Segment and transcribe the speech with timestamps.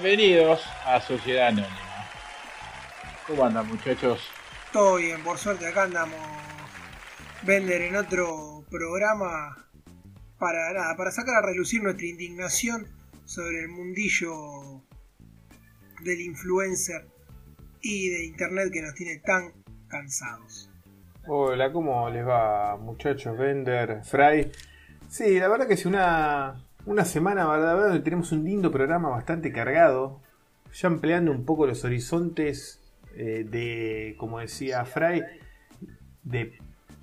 [0.00, 2.06] Bienvenidos a Sociedad Anónima.
[3.26, 4.20] ¿Cómo andan muchachos?
[4.72, 6.20] Todo bien, por suerte acá andamos
[7.42, 9.56] vender en otro programa
[10.38, 12.86] para nada, para sacar a relucir nuestra indignación
[13.24, 14.84] sobre el mundillo
[16.04, 17.08] del influencer
[17.80, 19.52] y de internet que nos tiene tan
[19.88, 20.70] cansados.
[21.26, 23.36] Hola, ¿cómo les va muchachos?
[23.36, 24.52] Bender, Fry.
[25.08, 29.52] Sí, la verdad que es una, una semana, verdad, donde tenemos un lindo programa bastante
[29.52, 30.22] cargado,
[30.72, 32.80] ya ampliando un poco los horizontes
[33.14, 35.22] eh, de, como decía Fry,
[36.22, 36.58] de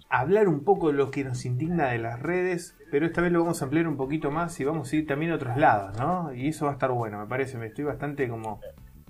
[0.10, 3.42] hablar un poco de lo que nos indigna de las redes, pero esta vez lo
[3.42, 6.34] vamos a ampliar un poquito más y vamos a ir también a otros lados, ¿no?
[6.34, 8.60] Y eso va a estar bueno, me parece, me estoy bastante como,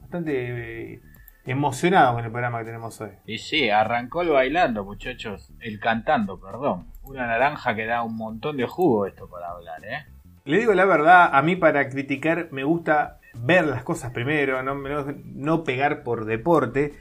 [0.01, 1.01] bastante eh,
[1.45, 3.11] emocionado con el programa que tenemos hoy.
[3.25, 6.87] Y sí, arrancó el bailando, muchachos, el cantando, perdón.
[7.03, 10.14] Una naranja que da un montón de jugo esto para hablar, ¿eh?
[10.45, 14.75] Le digo la verdad, a mí para criticar me gusta ver las cosas primero, no,
[14.75, 16.93] no, no pegar por deporte,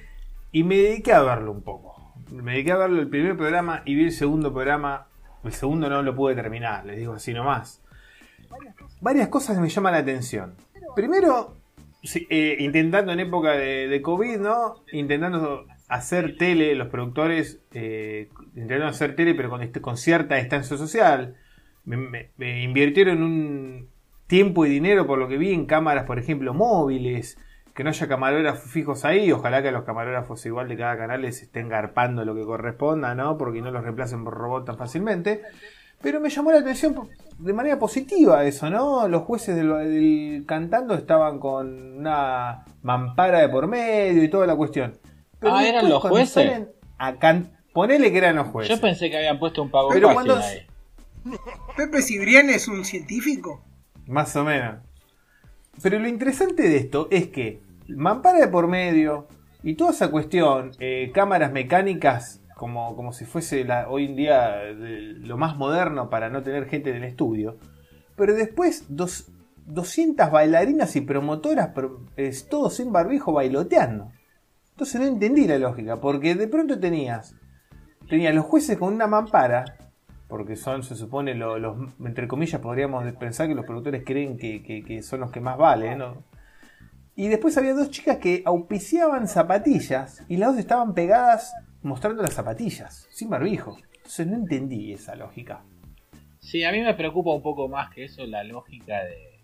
[0.51, 1.95] y me dediqué a verlo un poco
[2.43, 5.07] me dediqué a verlo el primer programa y vi el segundo programa.
[5.43, 7.83] El segundo no lo pude terminar, les digo así nomás.
[9.01, 10.55] Varias cosas me llaman la atención.
[10.97, 11.57] Primero,
[12.31, 14.83] eh, intentando en época de, COVID, ¿no?
[14.93, 18.31] Intentando hacer tele, los productores, eh,
[18.87, 19.51] hacer tele, pero
[19.83, 21.37] con cierta distancia social.
[21.85, 23.89] Me, me, invirtieron un
[24.27, 27.39] tiempo y dinero, por lo que vi, en cámaras, por ejemplo, móviles
[27.75, 31.43] que no haya camarógrafos fijos ahí, ojalá que los camarógrafos igual de cada canal les
[31.43, 33.37] estén garpando lo que corresponda, ¿no?
[33.37, 35.43] Porque no los reemplacen por robot tan fácilmente.
[36.01, 39.09] Pero me llamó la atención de manera positiva eso, ¿no?
[39.09, 44.97] Los jueces del, cantando estaban con una mampara de por medio y toda la cuestión.
[45.43, 46.69] ah, eran los jueces.
[47.73, 48.77] Ponele que eran los jueces.
[48.77, 50.37] Yo pensé que habían puesto un pago Pero cuando...
[50.37, 50.65] ahí.
[51.77, 53.65] Pepe Cibrián es un científico.
[54.07, 54.83] Más o menos.
[55.83, 59.27] Pero lo interesante de esto es que mampara de por medio
[59.63, 64.63] y toda esa cuestión, eh, cámaras mecánicas como, como si fuese la, hoy en día
[64.73, 67.59] lo más moderno para no tener gente en el estudio,
[68.17, 69.33] pero después dos,
[69.67, 71.71] 200 bailarinas y promotoras,
[72.49, 74.13] todos sin barbijo bailoteando.
[74.71, 77.35] Entonces no entendí la lógica, porque de pronto tenías,
[78.09, 79.65] tenías los jueces con una mampara
[80.35, 85.21] porque son, se supone, los, entre comillas, podríamos pensar que los productores creen que, son
[85.21, 86.25] los que más valen, ¿no?
[87.15, 92.35] Y después había dos chicas que auspiciaban zapatillas y las dos estaban pegadas mostrando las
[92.35, 93.77] zapatillas, sin barbijo.
[93.99, 95.63] Entonces no entendí esa lógica.
[96.41, 99.39] Sí, a mí me preocupa un poco más que eso la lógica de,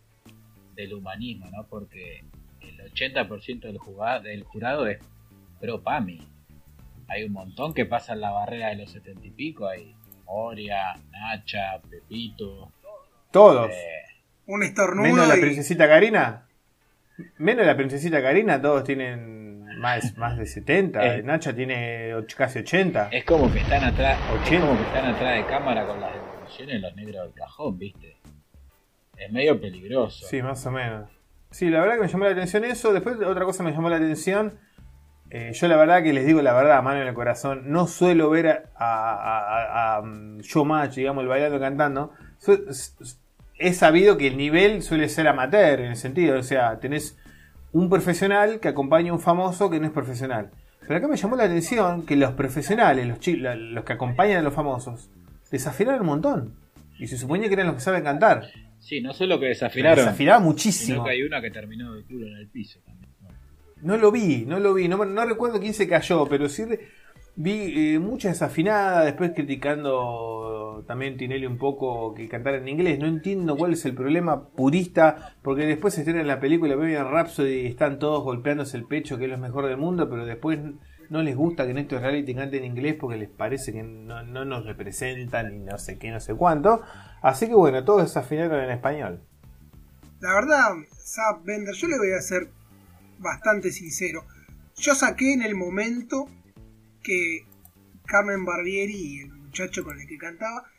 [0.74, 1.68] del humanismo, ¿no?
[1.68, 2.24] Porque
[2.62, 4.98] el 80% del, jugado, del jurado es
[5.60, 6.18] pro PAMI.
[7.06, 9.94] Hay un montón que pasan la barrera de los 70 y pico ahí.
[10.30, 12.70] Moria, Nacha, Pepito.
[13.32, 13.68] Todos.
[13.68, 14.02] Eh,
[14.46, 15.02] un estornudo.
[15.02, 16.46] Menos la princesita Karina.
[17.38, 21.04] Menos la princesita Karina, todos tienen más, más de 70.
[21.04, 21.22] Eh.
[21.24, 23.08] Nacha tiene casi 80.
[23.10, 26.80] Es como que están atrás, Es como que están atrás de cámara con las devoluciones
[26.80, 28.16] los negros del cajón, ¿viste?
[29.16, 30.26] Es medio peligroso.
[30.28, 31.10] Sí, más o menos.
[31.50, 32.92] Sí, la verdad que me llamó la atención eso.
[32.92, 34.56] Después otra cosa me llamó la atención
[35.30, 38.30] eh, yo la verdad que les digo la verdad, mano en el corazón, no suelo
[38.30, 42.12] ver a, a, a, mm, Showmatch, digamos, el bailando cantando.
[43.58, 47.16] He sabido que el nivel suele ser amateur en el sentido, o sea, tenés
[47.72, 50.50] un profesional que acompaña a un famoso que no es profesional.
[50.80, 54.54] Pero acá me llamó la atención que los profesionales, los, los que acompañan a los
[54.54, 55.10] famosos,
[55.50, 56.54] desafinaron un montón.
[56.98, 58.48] Y se suponía que eran los que saben cantar.
[58.80, 60.04] Sí, no solo que desafinaron.
[60.04, 60.94] Desafinaron muchísimo.
[60.96, 62.80] Sino que hay una que terminó de culo en el piso.
[63.82, 66.64] No lo vi, no lo vi, no, recuerdo quién se cayó, pero sí
[67.36, 72.98] vi eh, mucha desafinada, después criticando también Tinelli un poco que cantara en inglés.
[72.98, 77.10] No entiendo cuál es el problema purista, porque después se estrena en la película Bohemian
[77.10, 80.58] Rhapsody y están todos golpeándose el pecho, que es lo mejor del mundo, pero después
[81.08, 84.22] no les gusta que en estos reality canten en inglés porque les parece que no,
[84.22, 86.82] no nos representan y no sé qué, no sé cuánto.
[87.22, 89.20] Así que bueno, todos desafinaron en español.
[90.20, 92.48] La verdad, Zap Bender, yo le voy a hacer
[93.20, 94.26] bastante sincero.
[94.76, 96.28] Yo saqué en el momento
[97.02, 97.46] que
[98.06, 100.70] Carmen Barbieri y el muchacho con el que cantaba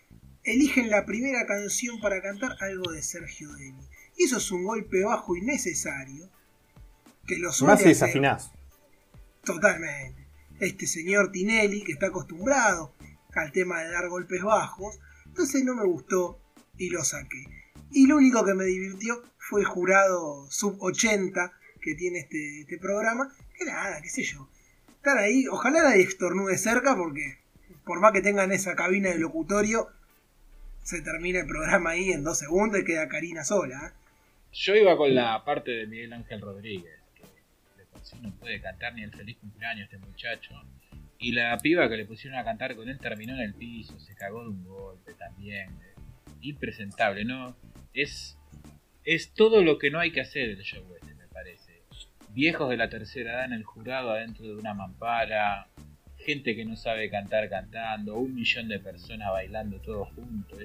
[0.43, 3.87] eligen la primera canción para cantar algo de Sergio Deni.
[4.17, 6.29] Y eso es un golpe bajo innecesario.
[7.27, 8.51] Que lo Más si desafinás.
[9.43, 10.27] Totalmente.
[10.59, 12.93] Este señor Tinelli, que está acostumbrado
[13.33, 16.39] al tema de dar golpes bajos, entonces no me gustó
[16.77, 17.45] y lo saqué.
[17.91, 22.77] Y lo único que me divirtió fue el jurado sub 80 que tiene este, este
[22.77, 24.47] programa, que nada, qué sé yo.
[24.97, 27.41] Estar ahí, ojalá nadie estornude cerca porque
[27.85, 29.87] por más que tengan esa cabina de locutorio,
[30.83, 33.87] se termina el programa ahí en dos segundos y queda Karina sola.
[33.87, 34.01] ¿eh?
[34.53, 37.23] Yo iba con la parte de Miguel Ángel Rodríguez, que
[37.77, 40.53] de por sí no puede cantar ni el feliz cumpleaños este muchacho.
[41.19, 44.15] Y la piba que le pusieron a cantar con él terminó en el piso, se
[44.15, 45.69] cagó de un golpe también.
[46.41, 47.55] Impresentable, ¿no?
[47.93, 48.37] Es,
[49.03, 51.10] es todo lo que no hay que hacer el show este.
[52.33, 55.67] Viejos de la tercera edad en el jurado adentro de una mampara,
[56.17, 60.59] gente que no sabe cantar cantando, un millón de personas bailando todos juntos.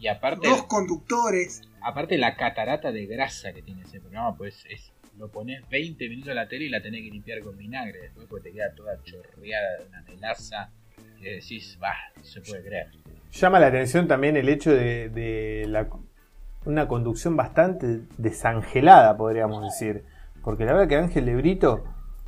[0.00, 0.48] Y aparte.
[0.48, 1.62] Dos conductores.
[1.82, 4.92] Aparte la catarata de grasa que tiene ese programa, pues es.
[5.18, 8.02] Lo pones 20 minutos a la tele y la tenés que limpiar con vinagre.
[8.02, 10.70] Después pues te queda toda chorreada de una melaza.
[11.20, 12.86] Y decís, va, no se puede creer.
[13.32, 15.88] Llama la atención también el hecho de, de la,
[16.64, 20.04] una conducción bastante desangelada, podríamos decir.
[20.48, 21.84] Porque la verdad que Ángel Lebrito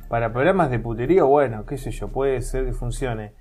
[0.07, 3.33] para programas de puterío, bueno, qué sé yo, puede ser que funcione.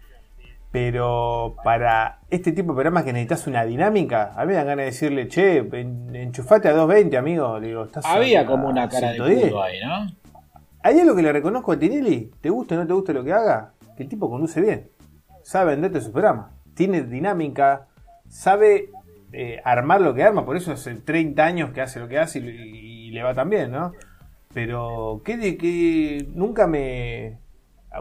[0.72, 4.84] Pero para este tipo de programas que necesitas una dinámica, a mí me dan ganas
[4.84, 7.58] de decirle, che, enchufate a 220, amigo.
[7.58, 10.16] Le digo, ¿estás Había como una cara de culo ahí, ¿no?
[10.82, 13.34] Hay algo que le reconozco a Tinelli, te gusta o no te gusta lo que
[13.34, 14.88] haga, que el tipo conduce bien.
[15.42, 16.52] Sabe venderte su programa.
[16.72, 17.88] Tiene dinámica,
[18.28, 18.88] sabe
[19.30, 22.38] eh, armar lo que arma, por eso hace 30 años que hace lo que hace
[22.38, 23.92] y, y le va tan bien, ¿no?
[24.52, 27.38] Pero que, de, que nunca me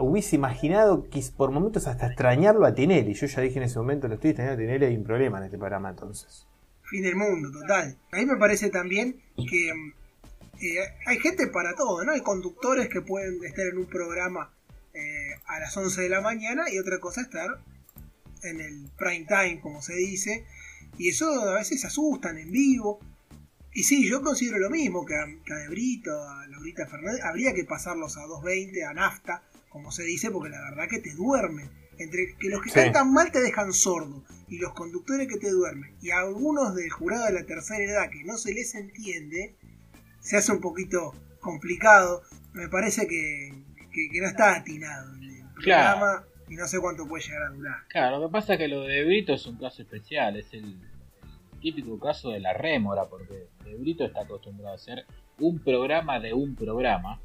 [0.00, 3.14] hubiese imaginado que por momentos hasta extrañarlo a Tinelli.
[3.14, 5.44] Yo ya dije en ese momento, lo estoy extrañando a Tinelli, hay un problema en
[5.44, 6.46] este programa entonces.
[6.82, 7.96] Fin del mundo, total.
[8.12, 12.12] A mí me parece también que eh, hay gente para todo, ¿no?
[12.12, 14.52] Hay conductores que pueden estar en un programa
[14.92, 17.60] eh, a las 11 de la mañana y otra cosa estar
[18.42, 20.44] en el prime time, como se dice.
[20.98, 23.00] Y eso a veces asustan en vivo.
[23.72, 27.22] Y sí, yo considero lo mismo que a, que a Debrito, a Laurita Fernández.
[27.22, 31.14] Habría que pasarlos a 220, a nafta, como se dice, porque la verdad que te
[31.14, 31.70] duermen.
[31.98, 35.94] Entre que los que cantan mal te dejan sordo y los conductores que te duermen
[36.00, 39.54] y algunos del jurado de la tercera edad que no se les entiende,
[40.20, 42.22] se hace un poquito complicado.
[42.54, 43.52] Me parece que,
[44.18, 47.76] no está atinado el programa y no sé cuánto puede llegar a durar.
[47.88, 50.78] Claro, lo que pasa es que lo de Brito es un caso especial, es el
[51.60, 55.04] típico caso de la rémora, porque De Brito está acostumbrado a hacer
[55.38, 57.20] un programa de un programa.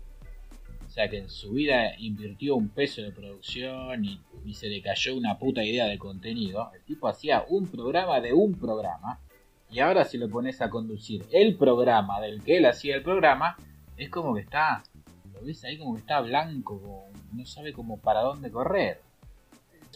[0.86, 4.22] O sea que en su vida invirtió un peso de producción y,
[4.54, 6.72] se le cayó una puta idea de contenido.
[6.74, 9.20] El tipo hacía un programa de un programa.
[9.70, 13.58] Y ahora si lo pones a conducir el programa del que él hacía el programa,
[13.98, 14.84] es como que está,
[15.34, 19.05] lo ves ahí como que está blanco, no sabe como para dónde correr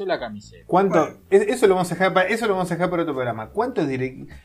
[0.07, 0.63] la camiseta.
[0.68, 1.22] ¿Cuánto?
[1.30, 3.50] Eso lo vamos a dejar para, eso lo vamos a dejar para otro programa.
[3.50, 3.88] ¿Cuántos,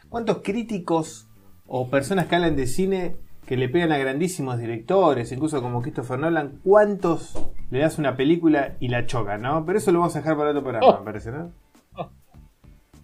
[0.09, 1.29] ¿Cuántos críticos
[1.67, 3.17] o personas que hablan de cine
[3.47, 7.35] que le pegan a grandísimos directores, incluso como Christopher Nolan, cuántos
[7.71, 9.65] le das una película y la chocan, ¿no?
[9.67, 10.99] Pero eso lo vamos a dejar para otro programa, oh.
[10.99, 11.53] me parece, ¿no?
[11.95, 12.11] Oh.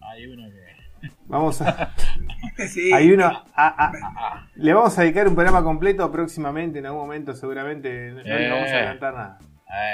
[0.01, 1.11] Hay uno que.
[1.27, 1.95] Vamos a.
[2.95, 3.31] Hay uno.
[3.55, 8.11] A, le vamos a dedicar un programa completo próximamente, en algún momento, seguramente.
[8.11, 8.77] No le vamos a eh.
[8.77, 9.39] adelantar nada.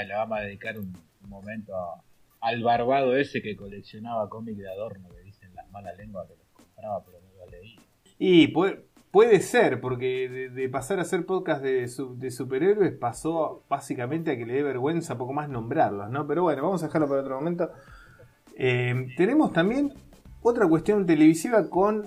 [0.04, 0.92] le vamos a dedicar un
[1.28, 2.02] momento a
[2.40, 6.46] al barbado ese que coleccionaba cómics de adorno, que dicen las malas lenguas que los
[6.52, 7.80] compraba pero no los leía.
[8.18, 14.30] Y puede, puede ser, porque de, pasar a hacer podcast de, de, superhéroes pasó básicamente
[14.30, 16.26] a que le dé vergüenza poco más nombrarlos, ¿no?
[16.26, 17.70] Pero bueno, vamos a dejarlo para otro momento.
[18.56, 19.92] Eh, tenemos también
[20.42, 22.06] otra cuestión televisiva con...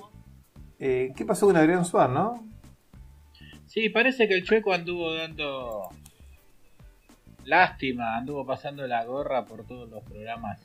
[0.80, 2.48] Eh, ¿Qué pasó con Adrián Suárez, no?
[3.66, 5.90] Sí, parece que el chueco anduvo dando
[7.46, 10.62] lástima, anduvo pasando la gorra por todos los programas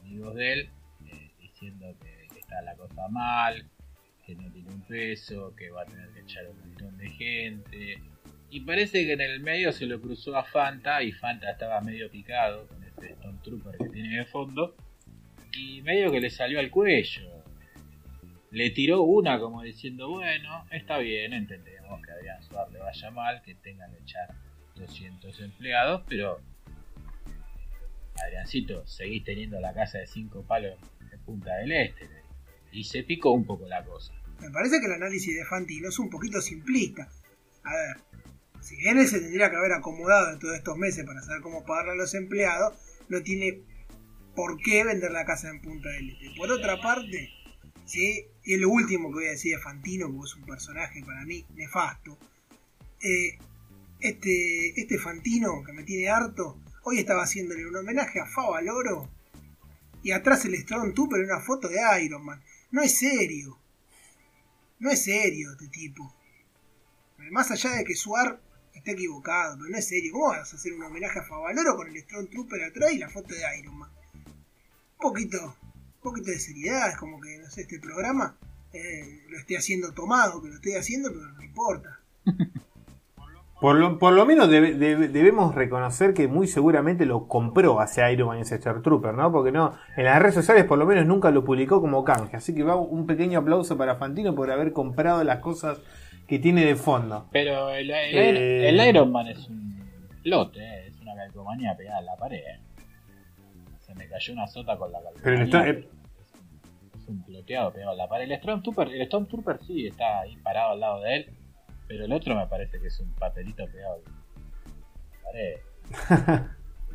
[0.00, 0.70] amigos de él,
[1.06, 3.66] eh, diciendo que, está la cosa mal,
[4.24, 8.02] que no tiene un peso, que va a tener que echar un montón de gente.
[8.50, 12.10] Y parece que en el medio se lo cruzó a Fanta y Fanta estaba medio
[12.10, 14.74] picado con este Stone Trooper que tiene de fondo.
[15.52, 17.44] Y medio que le salió al cuello.
[18.50, 23.10] Le tiró una como diciendo, bueno, está bien, entendemos que a Adrián Suárez le vaya
[23.10, 24.28] mal, que tengan que echar
[24.78, 26.40] 200 empleados, pero
[28.24, 30.78] Adriancito, seguís teniendo la casa de cinco palos
[31.12, 32.08] en Punta del Este.
[32.72, 34.12] Y se picó un poco la cosa.
[34.40, 37.08] Me parece que el análisis de Fantino es un poquito simplista.
[37.64, 37.96] A ver,
[38.60, 41.64] si bien él se tendría que haber acomodado en todos estos meses para saber cómo
[41.64, 42.74] pagarle a los empleados,
[43.08, 43.60] no tiene
[44.34, 46.30] por qué vender la casa en Punta del Este.
[46.36, 47.30] Por otra parte,
[47.84, 48.26] ¿sí?
[48.44, 51.24] y es lo último que voy a decir de Fantino, porque es un personaje para
[51.24, 52.18] mí nefasto.
[53.00, 53.38] Eh,
[54.00, 59.10] este, este Fantino que me tiene harto, hoy estaba haciéndole un homenaje a Fava Loro
[60.02, 62.42] y atrás el Strong Trooper una foto de Iron Man.
[62.70, 63.58] No es serio.
[64.78, 66.14] No es serio este tipo.
[67.30, 68.40] Más allá de que Suar
[68.72, 70.12] está equivocado, pero no es serio.
[70.12, 73.08] ¿Cómo vas a hacer un homenaje a Favaloro con el Strong Trooper atrás y la
[73.08, 73.90] foto de Iron Man?
[74.24, 78.38] Un poquito, un poquito de seriedad, es como que, no sé, este programa
[78.72, 82.00] eh, lo esté haciendo tomado, que lo esté haciendo, pero no importa.
[83.60, 88.10] Por lo, por lo menos debe- debe- debemos reconocer que muy seguramente lo compró hacia
[88.12, 89.32] Iron Man y ese Star Trooper, ¿no?
[89.32, 92.36] Porque no, en las redes sociales por lo menos nunca lo publicó como canje.
[92.36, 95.80] Así que va un pequeño aplauso para Fantino por haber comprado las cosas
[96.28, 97.26] que tiene de fondo.
[97.32, 98.68] Pero el, el, Eh.
[98.68, 99.76] el Iron Man es un
[100.22, 102.38] lote, eh, es una calcomanía pegada a la pared.
[102.38, 102.60] eh.
[103.80, 105.22] Se me cayó una sota con la calcomanía.
[105.24, 108.30] Pero el Storm- es, un, es un ploteado pegado a la pared.
[108.30, 111.26] El Stormtrooper, el Stormtrooper sí está ahí parado al lado de él,
[111.88, 114.02] pero el otro me parece que es un papelito pegado.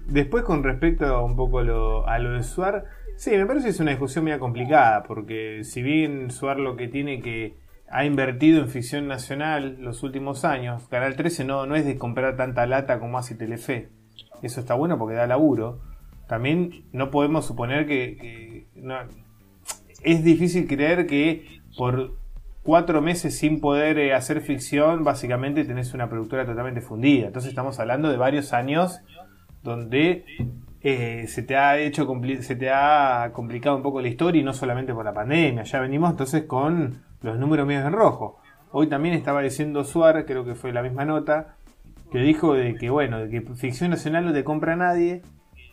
[0.07, 2.85] Después con respecto a un poco lo- a lo de Suar,
[3.15, 6.87] sí, me parece que es una discusión media complicada, porque si bien Suar lo que
[6.87, 7.55] tiene que
[7.89, 12.35] ha invertido en ficción nacional los últimos años, Canal 13 no, no es de comprar
[12.35, 13.89] tanta lata como hace Telefe.
[14.41, 15.79] Eso está bueno porque da laburo.
[16.27, 18.97] También no podemos suponer que, que no-
[20.03, 22.17] es difícil creer que por
[22.63, 27.27] cuatro meses sin poder eh, hacer ficción, básicamente tenés una productora totalmente fundida.
[27.27, 29.01] Entonces estamos hablando de varios años
[29.61, 30.25] donde
[30.81, 32.07] eh, se te ha hecho
[32.41, 35.63] se te ha complicado un poco la historia y no solamente por la pandemia.
[35.63, 38.39] Ya venimos entonces con los números medios en rojo.
[38.71, 41.57] Hoy también estaba diciendo Suar, creo que fue la misma nota,
[42.11, 45.21] que dijo de que bueno, de que ficción nacional no te compra nadie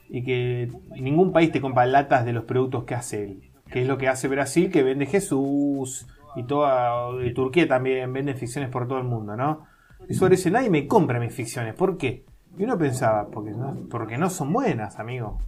[0.09, 3.51] y que ningún país te compra latas de los productos que hace él.
[3.71, 6.07] Que es lo que hace Brasil, que vende Jesús
[6.37, 9.65] y toda y Turquía también vende ficciones por todo el mundo, ¿no?
[10.09, 12.25] Y Suárez dice, nadie me compra mis ficciones, ¿por qué?
[12.59, 15.39] Y uno pensaba, porque no, porque no son buenas, amigo.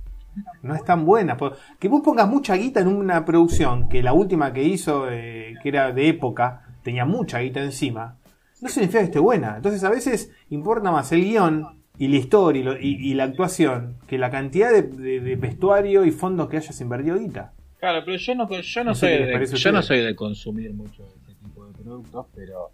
[0.62, 1.36] No están buenas.
[1.78, 5.68] Que vos pongas mucha guita en una producción, que la última que hizo, eh, que
[5.68, 8.16] era de época, tenía mucha guita encima,
[8.60, 9.56] no significa que esté buena.
[9.56, 11.66] Entonces a veces importa más el guion
[11.98, 16.04] y la historia y, lo- y- la actuación que la cantidad de, de- de vestuario
[16.04, 17.52] y fondos que hayas invertido guita.
[17.82, 20.72] Claro, pero yo no, yo no No sé soy de, yo no soy de consumir
[20.72, 22.70] mucho de ese tipo de productos, pero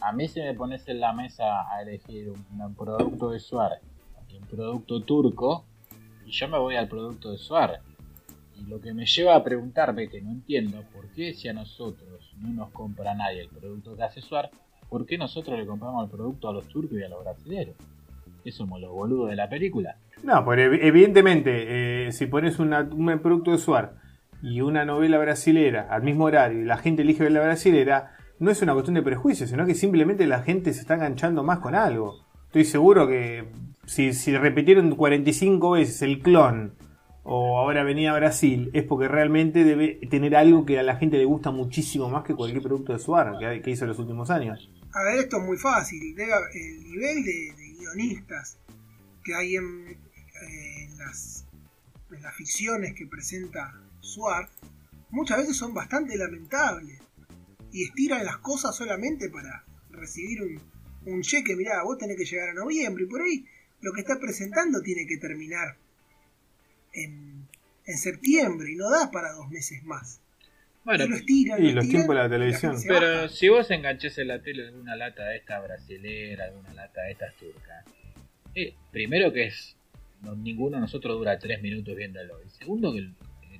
[0.00, 3.72] a mí si me pones en la mesa a elegir un, un producto de Suar
[4.30, 5.66] y un producto turco,
[6.24, 7.80] y yo me voy al producto de Suar.
[8.58, 12.32] Y lo que me lleva a preguntarme, que no entiendo, ¿por qué si a nosotros
[12.40, 14.48] no nos compra nadie el producto que hace Suar,
[14.88, 17.76] ¿por qué nosotros le compramos el producto a los turcos y a los brasileños?
[18.42, 19.98] ¿Que somos los boludos de la película?
[20.22, 24.05] No, pues ev- evidentemente, eh, si pones una- un producto de Suar
[24.42, 28.50] y una novela brasilera al mismo horario y la gente elige ver la brasilera, no
[28.50, 31.74] es una cuestión de prejuicio, sino que simplemente la gente se está enganchando más con
[31.74, 32.26] algo.
[32.46, 33.48] Estoy seguro que
[33.86, 36.74] si, si repitieron 45 veces el clon
[37.22, 41.18] o ahora venía a Brasil, es porque realmente debe tener algo que a la gente
[41.18, 44.30] le gusta muchísimo más que cualquier producto de Suar que, que hizo en los últimos
[44.30, 44.70] años.
[44.92, 46.00] A ver, esto es muy fácil.
[46.18, 48.58] El nivel de, guionistas
[49.24, 49.96] que hay en
[51.02, 51.44] las
[52.36, 53.74] ficciones que presenta
[55.10, 56.98] Muchas veces son bastante lamentables.
[57.72, 60.60] Y estiran las cosas solamente para recibir un,
[61.06, 61.56] un cheque.
[61.56, 63.44] Mirá, vos tenés que llegar a noviembre y por ahí
[63.80, 65.76] lo que está presentando tiene que terminar
[66.92, 67.46] en,
[67.86, 70.20] en septiembre y no da para dos meses más.
[70.84, 72.76] Bueno, y lo estiran, y lo los tiempos de la televisión.
[72.86, 73.28] Pero baja.
[73.28, 77.34] si vos enganches en la tele alguna lata de esta brasilera, alguna lata de estas
[77.36, 77.84] turcas,
[78.54, 79.76] eh, primero que es,
[80.22, 82.38] no- ninguno de nosotros dura tres minutos viéndolo.
[82.44, 83.08] Y segundo que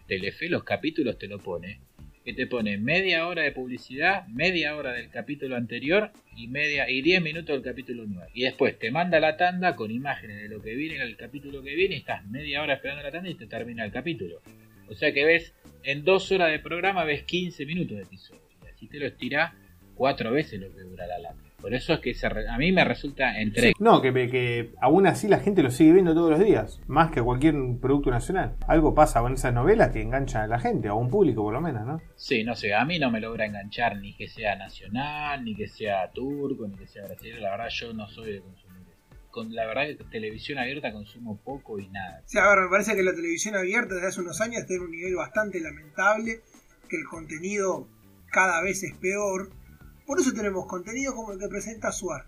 [0.06, 1.80] Telefe los capítulos te lo pone,
[2.24, 7.02] que te pone media hora de publicidad, media hora del capítulo anterior y media y
[7.02, 8.28] 10 minutos del capítulo nuevo.
[8.34, 11.62] Y después te manda la tanda con imágenes de lo que viene en el capítulo
[11.62, 14.42] que viene y estás media hora esperando la tanda y te termina el capítulo.
[14.88, 18.42] O sea que ves, en dos horas de programa ves 15 minutos de episodio.
[18.64, 19.54] Y así te lo estirás
[19.94, 21.45] cuatro veces lo que dura la lata.
[21.66, 23.72] Por eso es que se re- a mí me resulta entre...
[23.80, 27.20] No, que, que aún así la gente lo sigue viendo todos los días, más que
[27.20, 28.54] cualquier producto nacional.
[28.68, 31.60] Algo pasa con esas novelas que enganchan a la gente, a un público por lo
[31.60, 32.00] menos, ¿no?
[32.14, 35.66] Sí, no sé, a mí no me logra enganchar ni que sea nacional, ni que
[35.66, 37.40] sea turco, ni que sea brasileño.
[37.40, 38.86] La verdad yo no soy de consumir.
[39.32, 42.22] Con, la verdad que televisión abierta consumo poco y nada.
[42.26, 44.82] Sí, a ver, me parece que la televisión abierta desde hace unos años está en
[44.82, 46.42] un nivel bastante lamentable,
[46.88, 47.88] que el contenido
[48.30, 49.50] cada vez es peor.
[50.06, 52.26] Por eso tenemos contenido como el que presenta Suar,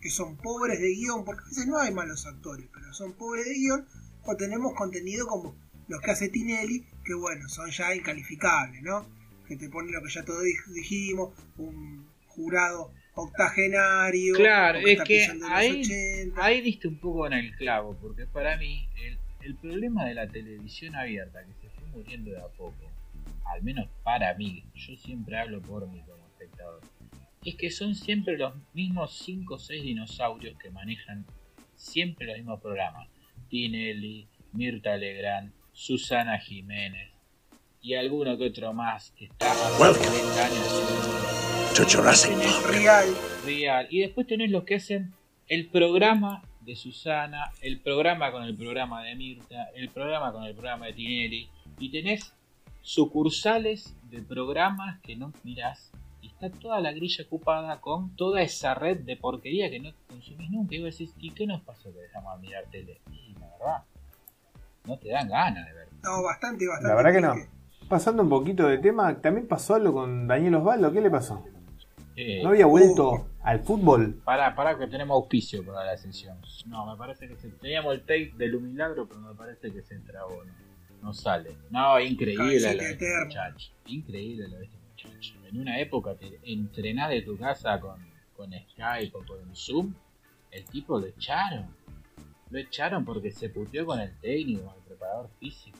[0.00, 3.46] que son pobres de guion, porque a veces no hay malos actores, pero son pobres
[3.46, 3.86] de guion,
[4.24, 5.54] o tenemos contenido como
[5.88, 9.06] los que hace Tinelli, que bueno, son ya incalificables, ¿no?
[9.46, 15.02] Que te ponen lo que ya todos dij- dijimos, un jurado octogenario, Claro, que es
[15.02, 16.44] que ahí, 80.
[16.44, 20.28] ahí diste un poco en el clavo, porque para mí el, el problema de la
[20.28, 22.76] televisión abierta, que se fue muriendo de a poco,
[23.46, 26.80] al menos para mí, yo siempre hablo por mí como espectador,
[27.44, 31.26] es que son siempre los mismos 5 o 6 dinosaurios que manejan
[31.76, 33.08] siempre los mismos programas.
[33.48, 37.12] Tinelli, Mirta Legrand, Susana Jiménez.
[37.80, 40.06] y alguno que otro más que está hace Welcome.
[40.08, 41.74] 40 años.
[42.66, 43.06] Real.
[43.44, 43.86] real.
[43.88, 45.14] Y después tenés los que hacen
[45.46, 50.54] el programa de Susana, el programa con el programa de Mirta, el programa con el
[50.54, 51.48] programa de Tinelli.
[51.78, 52.32] Y tenés
[52.82, 55.92] sucursales de programas que no mirás.
[56.40, 60.76] Está toda la grilla ocupada con toda esa red de porquería que no consumís nunca.
[60.76, 63.00] Y vos decís, ¿y qué nos pasó que dejamos de mirar tele?
[63.10, 63.82] Y la verdad,
[64.86, 65.88] no te dan ganas de ver.
[66.04, 66.88] No, bastante, bastante.
[66.88, 67.88] La verdad que no.
[67.88, 70.92] Pasando un poquito de tema, también pasó algo con Daniel Osvaldo.
[70.92, 71.44] ¿Qué le pasó?
[72.14, 74.20] Eh, ¿No había vuelto al fútbol?
[74.24, 76.38] Pará, pará que tenemos auspicio para la sesión.
[76.66, 77.48] No, me parece que se...
[77.48, 80.44] teníamos el take de un milagro, pero me parece que se entrabó.
[80.44, 80.52] No,
[81.02, 81.50] no sale.
[81.70, 83.24] No, increíble eterna.
[83.24, 83.72] muchacho.
[83.86, 84.77] Increíble este muchacho.
[85.48, 87.98] En una época te entrenás de tu casa con,
[88.36, 89.94] con Skype o con Zoom,
[90.50, 91.66] el tipo lo echaron.
[92.50, 95.78] Lo echaron porque se puteó con el técnico, el preparador físico.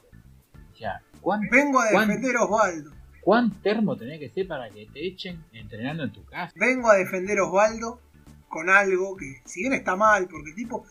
[0.73, 2.91] O sea, ¿cuán, Vengo a defender a Osvaldo.
[3.21, 6.53] cuán termo tenés que ser para que te echen entrenando en tu casa?
[6.55, 7.99] Vengo a defender a Osvaldo
[8.47, 10.85] con algo que, si bien está mal, porque el tipo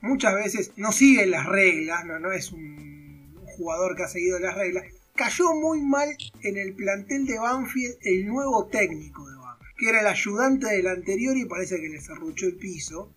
[0.00, 4.54] muchas veces no sigue las reglas, no, no es un jugador que ha seguido las
[4.54, 4.84] reglas,
[5.16, 6.08] cayó muy mal
[6.42, 10.86] en el plantel de Banfield el nuevo técnico de Banfield, que era el ayudante del
[10.86, 13.12] anterior y parece que le cerruchó el piso.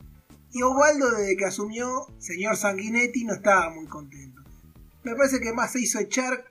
[0.51, 4.41] Y Osvaldo, desde que asumió, señor Sanguinetti, no estaba muy contento.
[5.03, 6.45] Me parece que más se hizo echar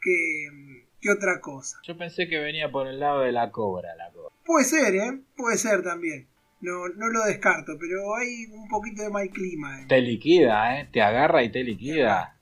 [0.00, 1.78] que, que otra cosa.
[1.84, 4.34] Yo pensé que venía por el lado de la cobra, la cobra.
[4.44, 5.20] Puede ser, ¿eh?
[5.36, 6.26] Puede ser también.
[6.60, 9.80] No, no lo descarto, pero hay un poquito de mal clima.
[9.80, 9.86] ¿eh?
[9.88, 10.88] Te liquida, ¿eh?
[10.92, 12.36] Te agarra y te liquida.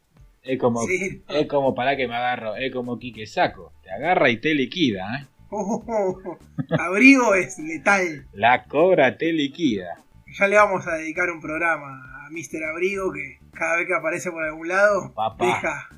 [0.48, 1.22] Es como, Sí.
[1.28, 3.72] es como, para que me agarro, es como Quique Saco.
[3.82, 5.26] Te agarra y te liquida, ¿eh?
[5.50, 6.38] Oh, oh, oh.
[6.78, 8.26] Abrigo es letal.
[8.32, 9.96] La cobra te liquida.
[10.38, 12.64] Ya le vamos a dedicar un programa a Mr.
[12.64, 15.46] Abrigo que cada vez que aparece por algún lado Papá.
[15.46, 15.88] deja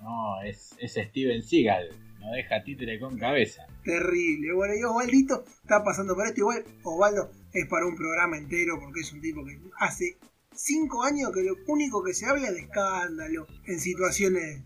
[0.00, 1.88] No, es, es Steven Seagal.
[2.20, 3.66] No deja títere con cabeza.
[3.84, 4.52] terrible.
[4.54, 6.40] Bueno, y Osvaldito está pasando por esto.
[6.40, 10.18] Igual Osvaldo es para un programa entero porque es un tipo que hace
[10.62, 14.62] cinco años que lo único que se habla es de escándalo en situaciones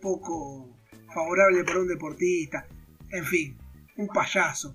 [0.00, 0.68] poco
[1.14, 2.66] favorables para un deportista.
[3.10, 3.56] En fin,
[3.96, 4.74] un payaso.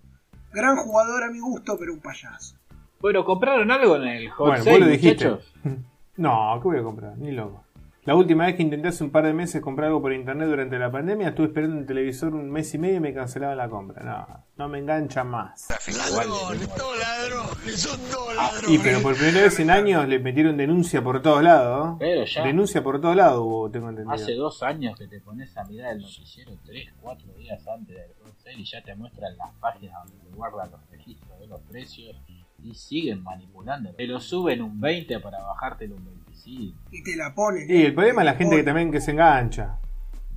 [0.53, 2.55] Gran jugador a mi gusto, pero un payaso.
[2.99, 5.29] Bueno, ¿compraron algo en el hot Bueno, sale, vos lo dijiste.
[5.29, 5.53] muchachos?
[6.17, 7.17] No, ¿qué voy a comprar?
[7.17, 7.63] Ni loco.
[8.03, 10.79] La última vez que intenté hace un par de meses comprar algo por internet durante
[10.79, 14.03] la pandemia, estuve esperando un televisor un mes y medio y me cancelaban la compra.
[14.03, 15.67] No, no me engancha más.
[15.69, 18.79] Ladrones, todos ladrones, son todos Y ladrones.
[18.83, 21.97] pero por primera vez en años le metieron denuncia por todos lados.
[21.99, 24.15] Pero ya Denuncia por todos lados hubo, tengo entendido.
[24.15, 28.33] hace dos años que te pones a mirar el noticiero, tres, cuatro días antes del
[28.43, 32.15] sale y ya te muestran las páginas donde guardan los registros de los precios
[32.63, 33.91] y siguen manipulando.
[33.93, 36.79] Te lo suben un 20 para bajártelo un 25.
[36.91, 37.69] Y te la ponen.
[37.69, 39.79] Y el problema es la gente que también que se engancha.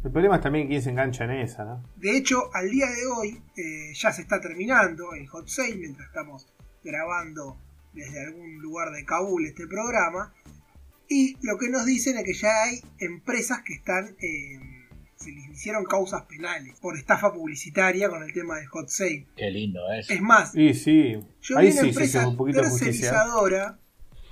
[0.05, 1.83] El problema es también quién se engancha en esa, ¿no?
[1.97, 6.07] De hecho, al día de hoy eh, ya se está terminando el hot sale mientras
[6.09, 6.47] estamos
[6.85, 7.57] grabando
[7.95, 10.35] desde algún lugar de Kabul este programa.
[11.09, 14.59] Y lo que nos dicen es que ya hay empresas que están, eh,
[15.17, 19.27] se les hicieron causas penales por estafa publicitaria con el tema del hot sale.
[19.37, 20.11] Qué lindo es.
[20.11, 23.79] Es más, Y sí, yo ahí vi una sí empresa tercerizadora,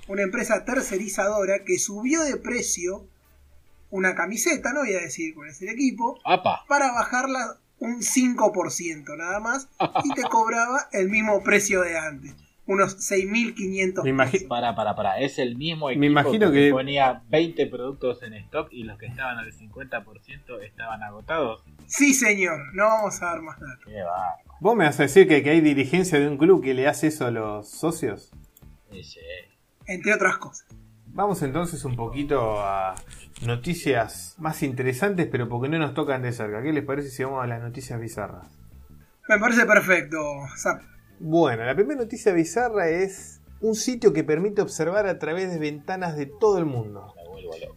[0.07, 3.05] una empresa tercerizadora que subió de precio
[3.89, 6.63] una camiseta, no voy a decir cuál es el equipo, ¡Apa!
[6.67, 9.69] para bajarla un 5% nada más
[10.03, 12.33] y te cobraba el mismo precio de antes,
[12.65, 15.19] unos 6.500 Me imagino- Para, para, para.
[15.19, 18.97] Es el mismo equipo Me imagino que, que- ponía 20 productos en stock y los
[18.97, 21.63] que estaban al 50% estaban agotados.
[21.87, 23.85] Sí, señor, no vamos a dar más datos.
[23.85, 24.37] Qué va.
[24.59, 27.07] ¿Vos me vas a decir que, que hay dirigencia de un club que le hace
[27.07, 28.31] eso a los socios?
[28.91, 29.19] Ese.
[29.87, 30.65] Entre otras cosas.
[31.07, 32.95] Vamos entonces un poquito a
[33.45, 36.63] noticias más interesantes, pero porque no nos tocan de cerca.
[36.63, 38.47] ¿Qué les parece si vamos a las noticias bizarras?
[39.29, 40.17] Me parece perfecto,
[40.57, 40.81] Zap.
[41.19, 46.17] Bueno, la primera noticia bizarra es un sitio que permite observar a través de ventanas
[46.17, 47.13] de todo el mundo.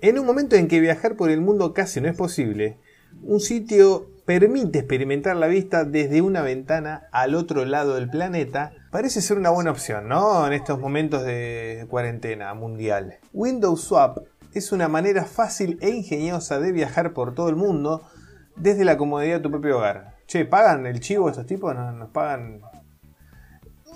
[0.01, 2.79] En un momento en que viajar por el mundo casi no es posible,
[3.23, 8.73] un sitio permite experimentar la vista desde una ventana al otro lado del planeta.
[8.91, 10.47] Parece ser una buena opción, ¿no?
[10.47, 13.15] En estos momentos de cuarentena mundial.
[13.33, 14.19] Windows Swap
[14.53, 18.03] es una manera fácil e ingeniosa de viajar por todo el mundo
[18.57, 20.17] desde la comodidad de tu propio hogar.
[20.27, 21.75] Che, ¿pagan el chivo estos tipos?
[21.75, 22.61] ¿Nos, nos pagan?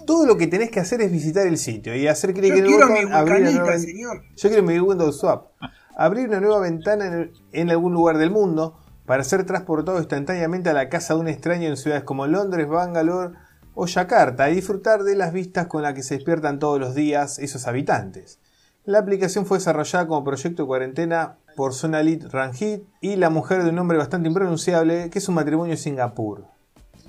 [0.06, 2.64] Todo lo que tenés que hacer es visitar el sitio y hacer clic en el
[2.66, 4.22] mi botón, abrir vulcanita, nueva- señor.
[4.36, 5.48] yo quiero mi Windows Swap.
[5.96, 8.78] Abrir una nueva ventana en, en algún lugar del mundo
[9.10, 13.34] para ser transportado instantáneamente a la casa de un extraño en ciudades como Londres, Bangalore
[13.74, 17.40] o Yakarta y disfrutar de las vistas con las que se despiertan todos los días
[17.40, 18.38] esos habitantes.
[18.84, 23.70] La aplicación fue desarrollada como proyecto de cuarentena por Sonalit Ranjit y la mujer de
[23.70, 26.44] un nombre bastante impronunciable, que es un matrimonio en Singapur.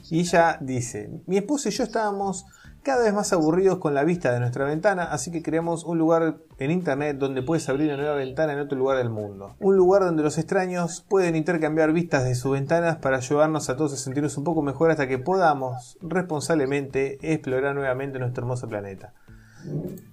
[0.09, 2.47] Y ella dice, mi esposo y yo estábamos
[2.83, 6.37] cada vez más aburridos con la vista de nuestra ventana, así que creamos un lugar
[6.57, 9.55] en internet donde puedes abrir una nueva ventana en otro lugar del mundo.
[9.59, 13.93] Un lugar donde los extraños pueden intercambiar vistas de sus ventanas para ayudarnos a todos
[13.93, 19.13] a sentirnos un poco mejor hasta que podamos responsablemente explorar nuevamente nuestro hermoso planeta.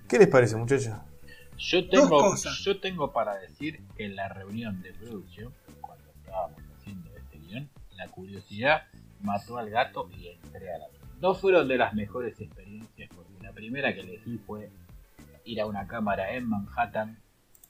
[0.06, 0.94] ¿Qué les parece, muchachos?
[1.56, 7.10] Yo tengo, yo tengo para decir que en la reunión de producción, cuando estábamos haciendo
[7.16, 8.82] este guion, la curiosidad
[9.22, 10.88] mató al gato y entré a la
[11.20, 14.70] no fueron de las mejores experiencias porque la primera que elegí fue
[15.44, 17.18] ir a una cámara en Manhattan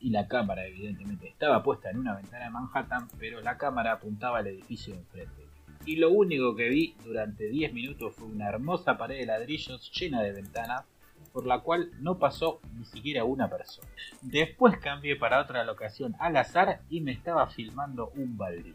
[0.01, 4.39] y la cámara evidentemente estaba puesta en una ventana de Manhattan pero la cámara apuntaba
[4.39, 5.49] al edificio de enfrente
[5.85, 10.23] y lo único que vi durante 10 minutos fue una hermosa pared de ladrillos llena
[10.23, 10.85] de ventanas
[11.33, 13.89] por la cual no pasó ni siquiera una persona.
[14.23, 18.75] Después cambié para otra locación al azar y me estaba filmando un baldío.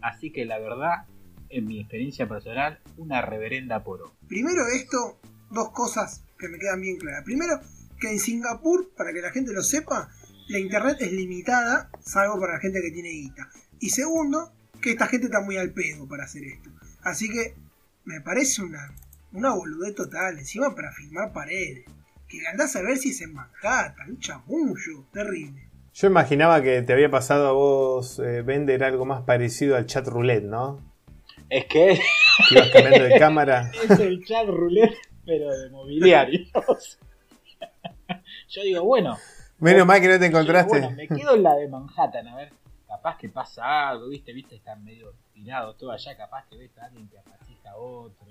[0.00, 1.06] Así que la verdad
[1.50, 4.14] en mi experiencia personal, una reverenda poro.
[4.28, 5.18] Primero esto,
[5.50, 7.24] dos cosas que me quedan bien claras.
[7.24, 7.60] Primero,
[8.00, 10.08] que en Singapur, para que la gente lo sepa,
[10.48, 13.50] la internet es limitada, salvo para la gente que tiene guita.
[13.78, 16.70] Y segundo, que esta gente está muy al pedo para hacer esto.
[17.02, 17.54] Así que
[18.04, 18.94] me parece una,
[19.32, 21.84] una boludez total, encima para filmar paredes.
[22.28, 25.68] Que andás a ver si es en Manhattan, un chamullo, terrible.
[25.92, 30.06] Yo imaginaba que te había pasado a vos eh, vender algo más parecido al chat
[30.06, 30.89] roulette, ¿no?
[31.50, 32.00] Es que.
[32.72, 33.70] cambiando de cámara.
[33.82, 36.48] Es el chat roulette, pero de mobiliarios.
[38.48, 39.18] Yo digo, bueno.
[39.58, 40.78] Menos mal que no te encontraste.
[40.80, 42.52] bueno, me quedo en la de Manhattan, a ver.
[42.86, 46.16] Capaz que pasa algo, viste, viste, están medio tirados todo allá.
[46.16, 48.26] Capaz que ves a alguien que apacita a otro.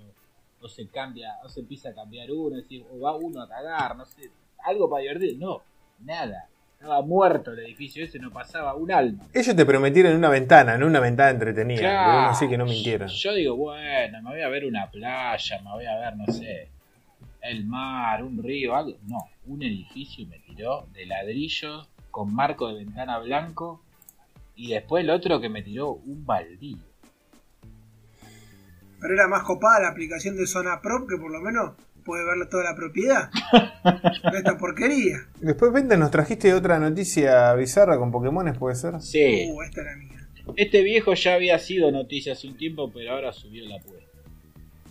[0.62, 2.56] O se cambia, o se empieza a cambiar uno,
[2.90, 4.30] o va uno a cagar, no sé.
[4.64, 5.38] Algo para divertir.
[5.38, 5.62] No,
[6.00, 6.48] nada.
[6.80, 9.22] Estaba muerto el edificio ese, no pasaba un alma.
[9.34, 12.30] Ellos te prometieron una ventana, no una ventana entretenida.
[12.30, 13.06] así que no mintieron.
[13.06, 16.68] Yo digo, bueno, me voy a ver una playa, me voy a ver, no sé,
[17.42, 18.96] el mar, un río, algo.
[19.06, 23.82] No, un edificio me tiró de ladrillo con marco de ventana blanco
[24.56, 26.78] y después el otro que me tiró un baldío.
[29.02, 31.72] Pero era más copada la aplicación de Zona Pro que por lo menos
[32.04, 33.30] puede ver toda la propiedad
[34.30, 35.28] de esta porquería.
[35.40, 39.00] Después, Vente, nos trajiste otra noticia bizarra con Pokémones, ¿puede ser?
[39.00, 39.48] Sí.
[39.50, 40.28] Uh, esta era mía.
[40.56, 44.10] Este viejo ya había sido noticia hace un tiempo, pero ahora subió la apuesta.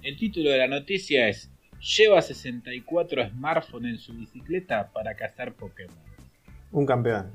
[0.02, 1.50] El título de la noticia es
[1.98, 5.96] Lleva 64 smartphones en su bicicleta para cazar Pokémon.
[6.72, 7.32] Un campeón.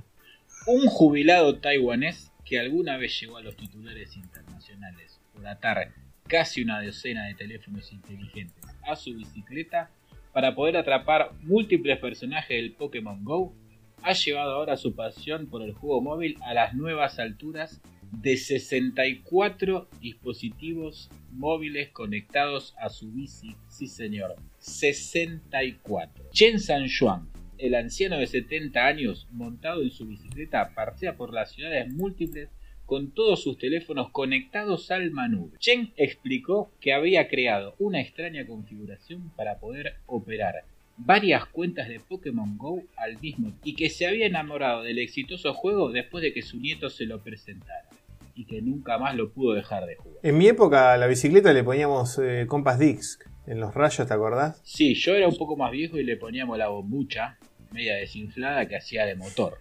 [0.66, 5.92] Un jubilado taiwanés que alguna vez llegó a los titulares internacionales por atar
[6.28, 9.90] casi una docena de teléfonos inteligentes a su bicicleta
[10.32, 13.54] para poder atrapar múltiples personajes del Pokémon Go,
[14.02, 19.88] ha llevado ahora su pasión por el juego móvil a las nuevas alturas de 64
[20.00, 23.54] dispositivos móviles conectados a su bici.
[23.68, 26.30] Sí, señor, 64.
[26.32, 31.92] Chen Sanjuan, el anciano de 70 años montado en su bicicleta, pasea por las ciudades
[31.92, 32.50] múltiples
[32.86, 35.58] con todos sus teléfonos conectados al manubrio.
[35.58, 40.64] Chen explicó que había creado una extraña configuración para poder operar
[40.96, 45.54] varias cuentas de Pokémon Go al mismo tiempo y que se había enamorado del exitoso
[45.54, 47.88] juego después de que su nieto se lo presentara
[48.36, 50.18] y que nunca más lo pudo dejar de jugar.
[50.22, 54.14] En mi época a la bicicleta le poníamos eh, Compass Disc en los rayos, ¿te
[54.14, 54.60] acordás?
[54.64, 57.38] Sí, yo era un poco más viejo y le poníamos la bombucha
[57.70, 59.58] media desinflada que hacía de motor.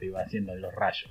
[0.00, 1.10] Iba haciendo los rayos.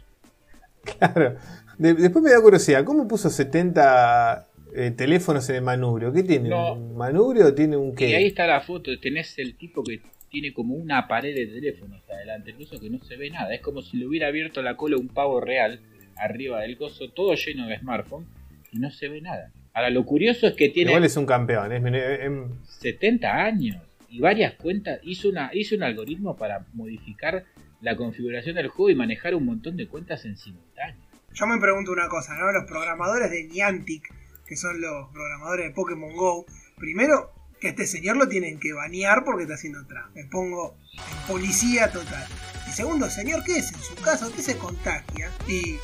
[0.83, 1.35] Claro.
[1.77, 6.11] después me da curiosidad, ¿cómo puso 70 eh, teléfonos en el manubrio?
[6.11, 6.53] ¿Qué tiene?
[6.53, 8.09] ¿Un manubrio o tiene un qué?
[8.09, 12.01] Y ahí está la foto, tenés el tipo que tiene como una pared de teléfonos
[12.09, 13.53] adelante, incluso que no se ve nada.
[13.53, 15.81] Es como si le hubiera abierto la cola un pavo real
[16.15, 18.25] arriba del coso, todo lleno de smartphone,
[18.71, 19.51] y no se ve nada.
[19.73, 20.91] Ahora, lo curioso es que tiene.
[20.91, 22.31] Igual es un campeón, es,
[22.79, 23.77] 70 años
[24.09, 24.99] y varias cuentas.
[25.03, 27.45] Hizo, una, hizo un algoritmo para modificar
[27.81, 31.01] la configuración del juego y manejar un montón de cuentas en simultáneo.
[31.33, 32.51] Yo me pregunto una cosa, ¿no?
[32.51, 34.03] Los programadores de Niantic,
[34.45, 36.45] que son los programadores de Pokémon Go,
[36.77, 40.13] primero que este señor lo tienen que banear porque está haciendo trap.
[40.15, 42.27] Me pongo en policía total.
[42.67, 44.27] Y segundo, señor, ¿qué es en su casa?
[44.27, 45.77] Usted se contagia y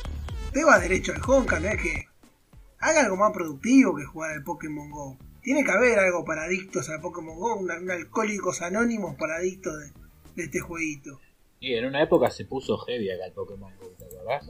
[0.52, 2.08] te va derecho al Honka, ¿no es que
[2.80, 5.18] haga algo más productivo que jugar al Pokémon Go?
[5.42, 9.74] Tiene que haber algo para adictos al Pokémon Go, un, alcohólicos anónimos para adictos
[10.34, 11.20] de este jueguito.
[11.60, 14.48] Y en una época se puso heavy acá el Pokémon Go, ¿te acordás?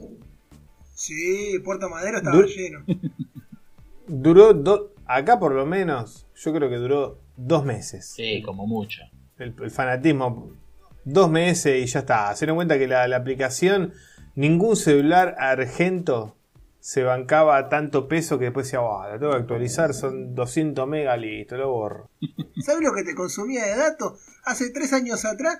[0.93, 2.85] Sí, Puerto Madero estaba lleno.
[4.07, 8.07] Duró dos, acá por lo menos, yo creo que duró dos meses.
[8.07, 9.01] Sí, como mucho.
[9.37, 10.57] El, fanatismo,
[11.05, 12.35] dos meses y ya está.
[12.35, 13.93] Se en cuenta que la, aplicación
[14.35, 16.35] ningún celular argento
[16.79, 21.19] se bancaba tanto peso que después decía, oh, la tengo que actualizar, son 200 megas,
[21.19, 22.09] listo, lo borro.
[22.61, 24.19] ¿Sabes lo que te consumía de datos?
[24.43, 25.59] Hace tres años atrás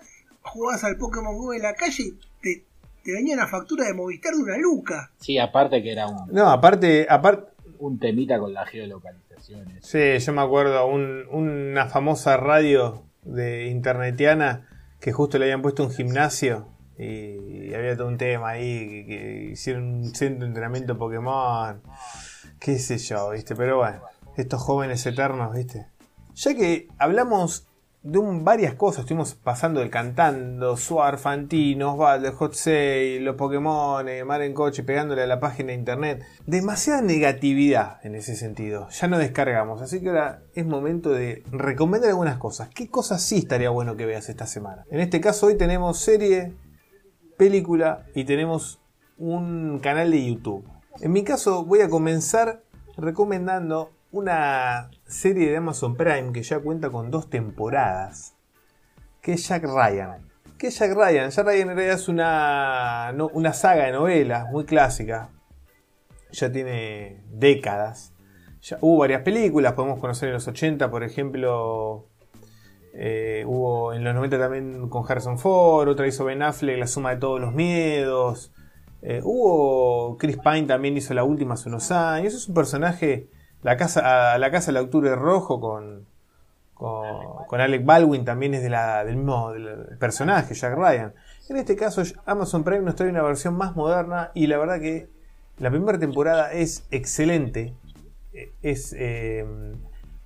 [0.50, 2.66] jugabas al Pokémon Go en la calle y te,
[3.04, 5.12] te venía una factura de Movistar de una luca.
[5.20, 9.70] Sí, aparte que era un, No, aparte, aparte, un temita con la geolocalización.
[9.78, 9.88] eso.
[9.88, 14.68] sí, yo me acuerdo, un- una famosa radio de internetiana
[15.00, 19.50] que justo le habían puesto un gimnasio y había todo un tema ahí, que, que
[19.54, 21.82] hicieron un centro de entrenamiento Pokémon,
[22.60, 24.02] qué sé yo, viste, pero bueno,
[24.36, 25.88] estos jóvenes eternos, viste.
[26.36, 27.66] Ya que hablamos
[28.02, 34.08] de un, varias cosas, estuvimos pasando del cantando, Suar, Fantino, Osvaldo, Hot Sale, los Pokémon,
[34.08, 36.24] eh, Mar en Coche, pegándole a la página de internet.
[36.46, 38.88] Demasiada negatividad en ese sentido.
[38.90, 42.70] Ya no descargamos, así que ahora es momento de recomendar algunas cosas.
[42.70, 44.86] ¿Qué cosas sí estaría bueno que veas esta semana?
[44.90, 46.54] En este caso hoy tenemos serie,
[47.38, 48.80] película y tenemos
[49.18, 50.66] un canal de YouTube.
[51.02, 52.64] En mi caso voy a comenzar
[52.98, 58.36] recomendando una serie de Amazon Prime que ya cuenta con dos temporadas,
[59.22, 60.30] que es Jack Ryan.
[60.58, 61.30] ¿Qué es Jack Ryan?
[61.30, 65.30] Jack Ryan en es una, una saga de novelas muy clásica.
[66.32, 68.14] Ya tiene décadas.
[68.82, 72.10] Hubo varias películas, podemos conocer en los 80, por ejemplo,
[72.94, 77.12] eh, hubo en los 90 también con Harrison Ford, otra hizo Ben Affleck, La suma
[77.12, 78.52] de todos los miedos.
[79.02, 82.34] Eh, hubo Chris Pine también hizo la última hace unos años.
[82.34, 83.30] Es un personaje,
[83.64, 86.06] la casa, a la casa del octubre rojo con,
[86.74, 91.14] con, Alec Baldwin también es de la, del mismo del personaje, Jack Ryan.
[91.50, 95.10] En este caso Amazon Prime nos trae una versión más moderna y la verdad que
[95.58, 97.74] la primera temporada es excelente.
[98.34, 99.46] Eh, Es eh,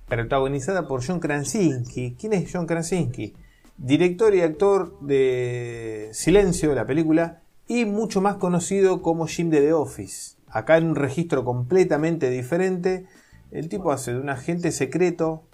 [0.06, 2.16] protagonizada por John Krasinski.
[2.18, 3.34] ¿Quién es John Krasinski?
[3.76, 9.72] Director y actor de Silencio, la película, y mucho más conocido como Jim de The
[9.72, 10.36] Office.
[10.48, 13.06] Acá en un registro completamente diferente.
[13.54, 15.44] El tipo hace de un agente secreto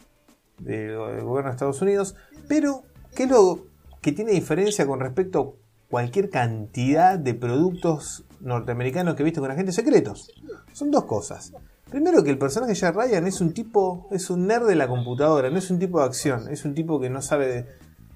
[0.59, 2.17] del gobierno de Estados Unidos,
[2.49, 2.83] pero
[3.15, 3.67] ¿qué es lo
[4.01, 9.51] que tiene diferencia con respecto a cualquier cantidad de productos norteamericanos que he visto con
[9.51, 10.33] agentes secretos?
[10.73, 11.53] Son dos cosas.
[11.91, 15.51] Primero que el personaje Jack Ryan es un tipo, es un nerd de la computadora,
[15.51, 17.67] no es un tipo de acción, es un tipo que no sabe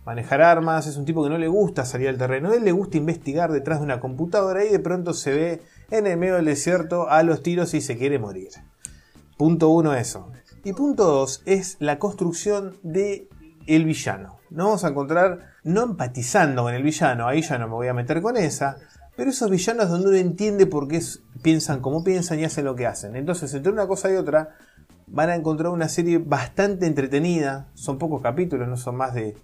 [0.07, 2.73] manejar armas, es un tipo que no le gusta salir al terreno, a él le
[2.73, 6.47] gusta investigar detrás de una computadora y de pronto se ve en el medio del
[6.47, 8.49] desierto a los tiros y se quiere morir.
[9.37, 10.31] Punto uno eso.
[10.65, 13.29] Y punto dos es la construcción de
[13.67, 14.39] el villano.
[14.51, 17.95] Nos vamos a encontrar no empatizando con el villano, ahí ya no me voy a
[17.95, 18.77] meter con esa,
[19.17, 21.01] pero esos villanos donde uno entiende por qué
[21.43, 23.17] piensan como piensan y hacen lo que hacen.
[23.17, 24.57] Entonces, entre una cosa y otra,
[25.07, 27.69] van a encontrar una serie bastante entretenida.
[27.75, 29.37] Son pocos capítulos, no son más de,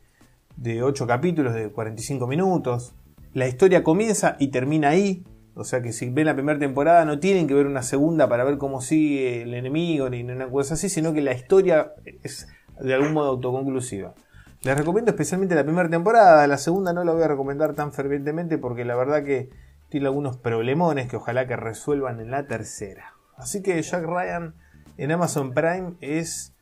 [0.56, 2.94] de 8 capítulos de 45 minutos.
[3.32, 5.24] La historia comienza y termina ahí.
[5.54, 8.44] O sea que si ven la primera temporada no tienen que ver una segunda para
[8.44, 12.48] ver cómo sigue el enemigo ni una cosa así, sino que la historia es
[12.80, 14.14] de algún modo autoconclusiva.
[14.62, 18.58] Les recomiendo especialmente la primera temporada, la segunda no la voy a recomendar tan fervientemente
[18.58, 19.50] porque la verdad que
[19.88, 23.14] tiene algunos problemones que ojalá que resuelvan en la tercera.
[23.36, 24.54] Así que Jack Ryan
[24.98, 26.54] en Amazon Prime es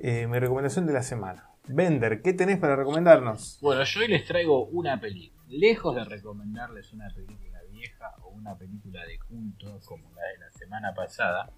[0.00, 1.48] eh, mi recomendación de la semana.
[1.68, 3.58] Bender, ¿qué tenés para recomendarnos?
[3.60, 5.42] Bueno, yo hoy les traigo una película.
[5.48, 7.51] Lejos de recomendarles una película
[7.82, 11.50] vieja o una película de culto como la de la semana pasada,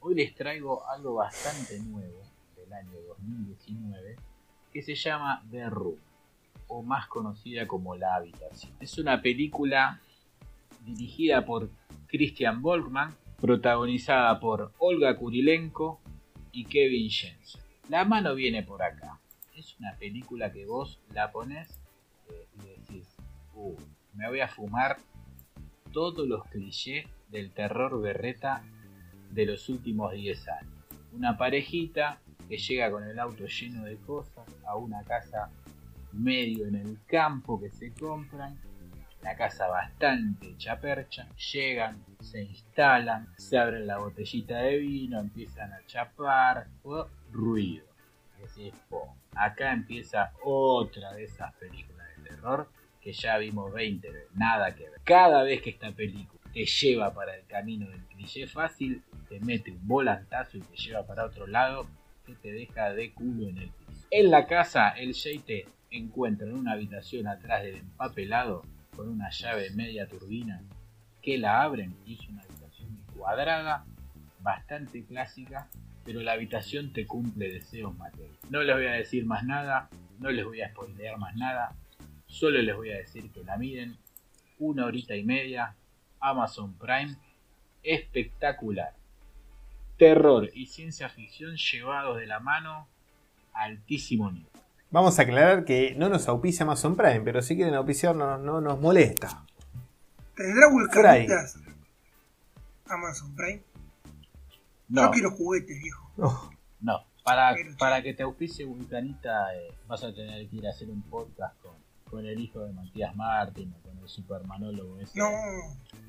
[0.00, 2.20] hoy les traigo algo bastante nuevo
[2.54, 4.16] del año 2019
[4.70, 5.96] que se llama The Room,
[6.68, 8.74] o más conocida como La Habitación.
[8.78, 10.00] Es una película
[10.84, 11.70] dirigida por
[12.08, 15.98] Christian Volkmann, protagonizada por Olga Kurilenko
[16.52, 17.62] y Kevin Jensen.
[17.88, 19.18] La mano viene por acá.
[19.56, 21.80] Es una película que vos la pones
[22.28, 23.08] eh, y decís,
[23.54, 23.74] "Uh,
[24.14, 24.98] me voy a fumar
[25.92, 28.62] todos los clichés del terror berreta
[29.30, 30.74] de los últimos 10 años.
[31.12, 35.50] Una parejita que llega con el auto lleno de cosas a una casa
[36.12, 38.58] medio en el campo que se compran.
[39.22, 41.28] La casa bastante hecha percha.
[41.52, 46.68] Llegan, se instalan, se abren la botellita de vino, empiezan a chapar.
[46.84, 47.84] oh, ruido.
[48.38, 49.14] Decís, "Po".
[49.34, 52.68] Acá empieza otra de esas películas de terror
[53.00, 54.28] que ya vimos 20 veces.
[54.34, 55.00] Nada que ver.
[55.04, 59.70] Cada vez que esta película te lleva para el camino del cliché fácil, te mete
[59.70, 61.86] un volantazo y te lleva para otro lado
[62.26, 64.06] que te deja de culo en el piso.
[64.10, 68.62] En la casa, el JT encuentra en una habitación atrás del empapelado
[68.94, 70.62] con una llave media turbina
[71.22, 73.84] que la abren y es una habitación cuadrada,
[74.40, 75.68] bastante clásica,
[76.04, 78.38] pero la habitación te cumple deseos materiales.
[78.48, 81.74] No les voy a decir más nada, no les voy a spoilear más nada,
[82.30, 83.96] solo les voy a decir que la miden
[84.58, 85.74] una horita y media
[86.20, 87.16] Amazon Prime,
[87.82, 88.94] espectacular.
[89.98, 92.86] Terror y ciencia ficción llevados de la mano
[93.52, 94.50] altísimo nivel.
[94.90, 98.80] Vamos a aclarar que no nos auspicia Amazon Prime, pero si quieren auspiciarnos no nos
[98.80, 99.44] molesta.
[100.34, 101.58] ¿Tendrá vulcanitas
[102.86, 103.62] Amazon Prime?
[104.88, 106.50] No, Yo quiero juguetes, viejo.
[106.80, 107.04] No.
[107.78, 111.60] Para, que te auspicie Vulcanita eh, vas a tener que ir a hacer un podcast
[111.62, 111.79] con,
[112.10, 115.18] con el hijo de Matías Martín o con el supermanólogo ese.
[115.18, 115.30] No,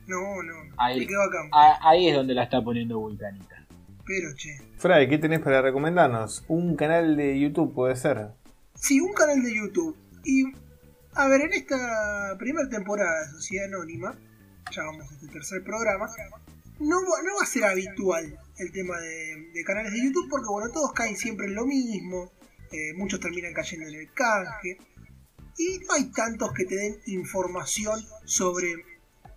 [0.07, 0.73] no, no.
[0.77, 0.99] Ahí.
[1.01, 1.37] Me quedo acá.
[1.53, 3.65] Ah, ahí es donde la está poniendo Vulcanita.
[4.05, 4.57] Pero, che.
[4.77, 6.43] Fray, ¿qué tenés para recomendarnos?
[6.47, 8.29] Un canal de YouTube puede ser.
[8.75, 9.95] Sí, un canal de YouTube.
[10.25, 10.43] Y,
[11.13, 14.15] a ver, en esta primera temporada de Sociedad Anónima,
[14.71, 16.07] ya vamos a este tercer programa,
[16.79, 20.47] no, va- no va a ser habitual el tema de, de canales de YouTube porque,
[20.49, 22.31] bueno, todos caen siempre en lo mismo,
[22.71, 24.77] eh, muchos terminan cayendo en el canje,
[25.57, 28.73] y no hay tantos que te den información sobre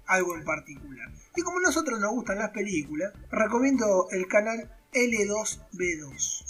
[0.07, 1.09] algo en particular.
[1.37, 6.45] Y como a nosotros nos gustan las películas, recomiendo el canal L2B2.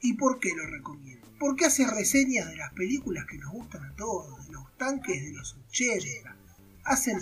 [0.00, 1.28] ¿Y por qué lo recomiendo?
[1.38, 5.32] Porque hace reseñas de las películas que nos gustan a todos, de los tanques de
[5.32, 6.36] los 80.
[6.84, 7.18] Hacen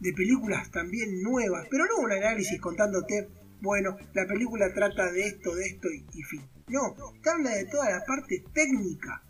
[0.00, 3.28] de películas también nuevas, pero no un análisis contándote,
[3.60, 6.42] bueno, la película trata de esto, de esto y, y fin.
[6.68, 9.22] No, te habla de toda la parte técnica,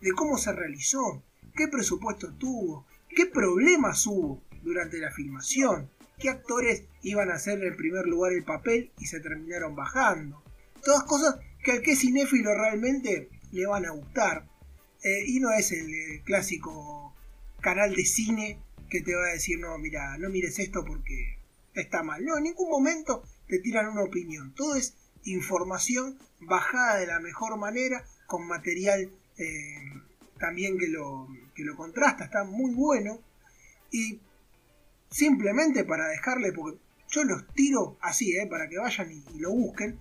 [0.00, 1.22] de cómo se realizó,
[1.54, 7.76] qué presupuesto tuvo, qué problemas hubo durante la filmación, qué actores iban a hacer en
[7.76, 10.42] primer lugar el papel y se terminaron bajando.
[10.84, 14.48] Todas cosas que al que cinéfilo realmente le van a gustar.
[15.02, 17.14] Eh, y no es el eh, clásico
[17.60, 21.38] canal de cine que te va a decir, no, mira, no mires esto porque
[21.74, 22.24] está mal.
[22.24, 24.54] No, en ningún momento te tiran una opinión.
[24.54, 29.92] Todo es información bajada de la mejor manera, con material eh,
[30.38, 33.20] también que lo, que lo contrasta, está muy bueno.
[33.90, 34.20] Y
[35.10, 36.78] simplemente para dejarle, porque
[37.10, 39.98] yo los tiro así, eh, para que vayan y, lo busquen.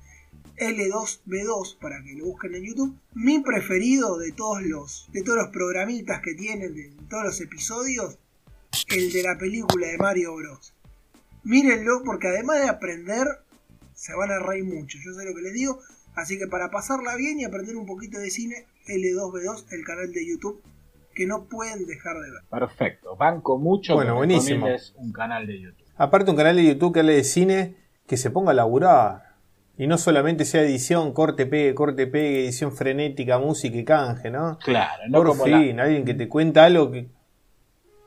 [0.57, 2.97] L2B2 para que lo busquen en YouTube.
[3.13, 8.17] Mi preferido de todos los de todos los programitas que tienen de todos los episodios,
[8.87, 10.73] el de la película de Mario Bros.
[11.43, 13.27] Mírenlo porque además de aprender
[13.93, 14.97] se van a reír mucho.
[15.03, 15.79] Yo sé lo que les digo,
[16.15, 20.27] así que para pasarla bien y aprender un poquito de cine, L2B2, el canal de
[20.27, 20.61] YouTube
[21.13, 22.41] que no pueden dejar de ver.
[22.49, 23.15] Perfecto.
[23.15, 24.67] Banco mucho Bueno, buenísimo.
[24.67, 25.87] recomiendes un canal de YouTube.
[25.97, 29.23] Aparte un canal de YouTube que hable de cine que se ponga a laburar.
[29.79, 34.57] Y no solamente sea edición, corte, pegue, corte, pegue, edición frenética, música y canje, ¿no?
[34.59, 37.07] Claro, no Por como la- fin, alguien que te cuenta algo que...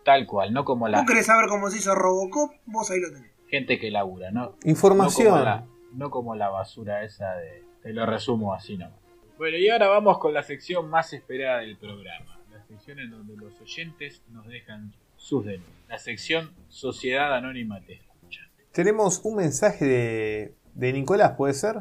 [0.04, 2.52] tal cual, no como la ¿Vos querés saber cómo se hizo Robocop?
[2.66, 3.30] Vos ahí lo tenés.
[3.48, 4.56] gente que labura, ¿no?
[4.64, 5.26] Información.
[5.28, 7.64] No como, la, no como la basura esa de...
[7.82, 8.98] Te lo resumo así nomás.
[9.40, 12.38] Bueno, y ahora vamos con la sección más esperada del programa.
[12.52, 15.88] La sección en donde los oyentes nos dejan sus denuncias.
[15.88, 18.42] La sección Sociedad Anónima Te Escucha.
[18.70, 21.76] Tenemos un mensaje de, de Nicolás, ¿puede ser?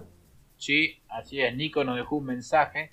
[0.56, 1.54] Sí, así es.
[1.54, 2.92] Nico nos dejó un mensaje,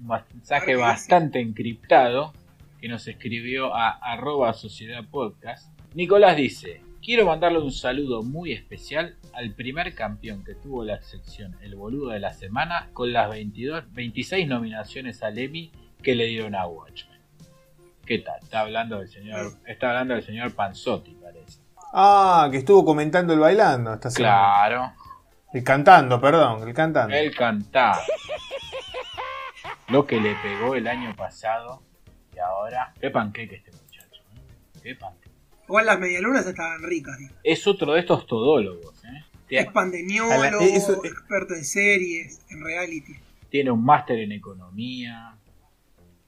[0.00, 2.32] un mensaje bastante encriptado,
[2.80, 5.78] que nos escribió a arroba sociedad podcast.
[5.92, 11.56] Nicolás dice, quiero mandarle un saludo muy especial al primer campeón que tuvo la sección
[11.62, 16.54] El Boludo de la Semana con las 22, 26 nominaciones al Emmy que le dieron
[16.54, 17.18] a Watchmen.
[18.04, 18.38] ¿Qué tal?
[18.42, 21.62] Está hablando del señor, está hablando del señor Panzotti, parece.
[21.94, 24.34] Ah, que estuvo comentando el bailando esta semana.
[24.34, 24.92] Claro,
[25.54, 27.16] El cantando, perdón, el cantando.
[27.16, 28.02] Él cantaba.
[29.88, 31.82] Lo que le pegó el año pasado
[32.36, 32.92] y ahora.
[33.00, 34.22] Qué panqueque este muchacho.
[34.34, 34.80] ¿eh?
[34.82, 35.27] Qué panqueque.
[35.68, 37.16] Igual las medialunas estaban ricas.
[37.18, 37.28] ¿sí?
[37.44, 39.04] Es otro de estos todólogos.
[39.04, 39.08] ¿eh?
[39.18, 43.14] Es Tiene, pandemiólogo, la- eso- experto en series, en reality.
[43.50, 45.36] tiene un máster en economía.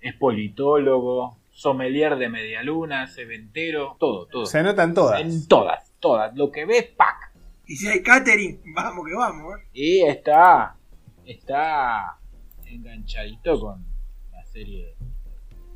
[0.01, 1.37] Es politólogo.
[1.51, 3.17] Sommelier de medialunas.
[3.19, 3.97] Eventero.
[3.99, 4.47] Todo, todo.
[4.47, 5.21] Se anotan todas.
[5.21, 6.35] En todas, todas.
[6.37, 7.33] Lo que ves, ¡pac!
[7.67, 9.59] Y si hay catering, vamos que vamos.
[9.59, 9.63] ¿eh?
[9.75, 10.77] Y está.
[11.27, 12.19] Está
[12.67, 13.85] enganchadito con
[14.33, 14.95] la serie.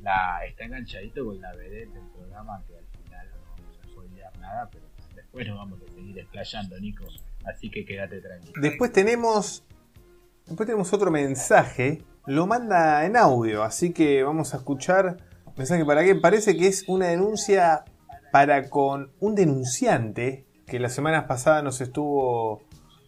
[0.03, 2.75] La, está enganchadito con la vedette del programa que
[4.47, 4.84] nada, pero
[5.14, 7.05] después nos vamos a seguir explayando, Nico.
[7.47, 8.53] Así que quédate tranquilo.
[8.61, 9.64] Después tenemos.
[10.47, 12.03] Después tenemos otro mensaje.
[12.26, 13.62] Lo manda en audio.
[13.62, 15.18] Así que vamos a escuchar.
[15.57, 16.14] Mensaje para qué.
[16.14, 17.84] Parece que es una denuncia
[18.32, 20.47] para con un denunciante.
[20.66, 22.62] Que la semana pasada nos estuvo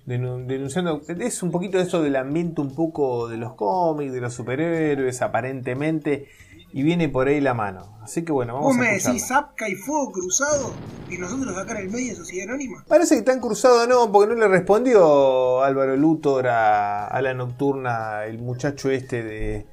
[0.06, 1.00] denu- denunciando.
[1.08, 6.28] Es un poquito eso del ambiente un poco de los cómics, de los superhéroes, aparentemente.
[6.76, 7.96] Y viene por ahí la mano.
[8.02, 10.74] Así que bueno, vamos Vos a me decís Zapka y Fuego Cruzado
[11.08, 12.84] y nosotros acá en el medio de Sociedad Anónima.
[12.86, 18.26] Parece que tan cruzado no, porque no le respondió Álvaro Luthor a, a la nocturna,
[18.26, 19.66] el muchacho este de,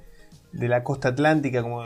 [0.54, 1.84] de la costa atlántica, como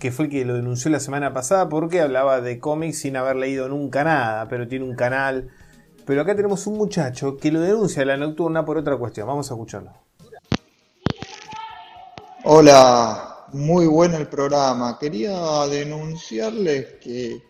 [0.00, 3.36] que fue el que lo denunció la semana pasada, porque hablaba de cómics sin haber
[3.36, 5.48] leído nunca nada, pero tiene un canal.
[6.06, 9.28] Pero acá tenemos un muchacho que lo denuncia a la nocturna por otra cuestión.
[9.28, 9.92] Vamos a escucharlo.
[12.42, 14.98] Hola, muy bueno el programa.
[14.98, 17.42] Quería denunciarles que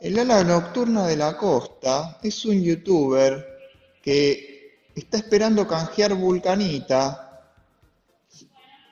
[0.00, 3.46] el ala nocturna de la costa es un youtuber
[4.02, 7.42] que está esperando canjear Vulcanita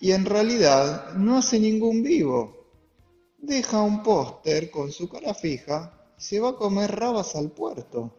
[0.01, 2.67] y en realidad no hace ningún vivo.
[3.39, 8.17] Deja un póster con su cara fija y se va a comer rabas al puerto.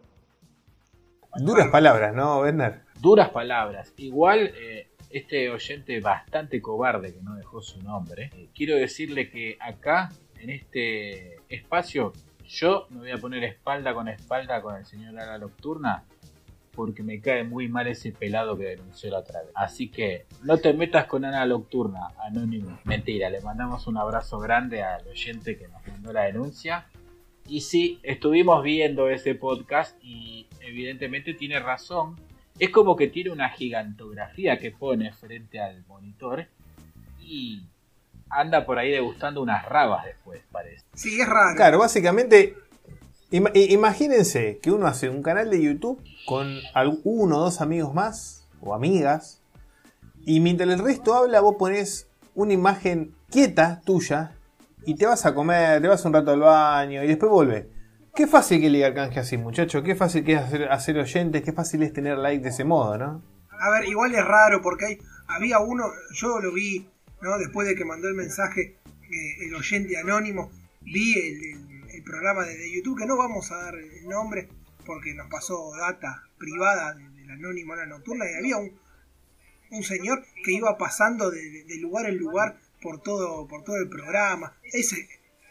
[1.36, 2.82] Duras palabras, ¿no, Werner?
[3.00, 3.92] Duras palabras.
[3.96, 9.56] Igual, eh, este oyente bastante cobarde que no dejó su nombre, eh, quiero decirle que
[9.60, 10.10] acá,
[10.40, 12.12] en este espacio,
[12.46, 16.04] yo me voy a poner espalda con espalda con el señor Ala Nocturna
[16.74, 19.50] porque me cae muy mal ese pelado que denunció la otra vez.
[19.54, 22.78] Así que no te metas con Ana Nocturna, anónimo.
[22.84, 26.86] Mentira, le mandamos un abrazo grande al oyente que nos mandó la denuncia.
[27.46, 32.16] Y sí, estuvimos viendo ese podcast y evidentemente tiene razón.
[32.58, 36.46] Es como que tiene una gigantografía que pone frente al monitor
[37.20, 37.62] y
[38.30, 40.84] anda por ahí degustando unas rabas después, parece.
[40.94, 41.56] Sí, es raro.
[41.56, 42.54] Claro, básicamente
[43.30, 46.60] imagínense que uno hace un canal de YouTube con
[47.02, 49.40] uno o dos amigos más o amigas
[50.24, 54.32] y mientras el resto habla vos pones una imagen quieta tuya
[54.86, 57.73] y te vas a comer, te vas un rato al baño y después vuelve.
[58.14, 59.82] Qué fácil que ligar canje así, muchacho.
[59.82, 60.40] Qué fácil que es
[60.70, 63.22] hacer, oyentes, qué fácil es tener like de ese modo, ¿no?
[63.50, 66.88] A ver, igual es raro porque hay, había uno, yo lo vi,
[67.20, 67.38] ¿no?
[67.38, 68.76] Después de que mandó el mensaje
[69.10, 70.52] eh, el oyente anónimo,
[70.82, 71.18] vi
[71.92, 74.48] el programa de, YouTube, que no vamos a dar el nombre
[74.86, 78.78] porque nos pasó data privada del anónimo a la nocturna y había un,
[79.70, 84.56] un señor que iba pasando de, lugar en lugar por todo, por todo el programa.
[84.62, 85.08] Ese,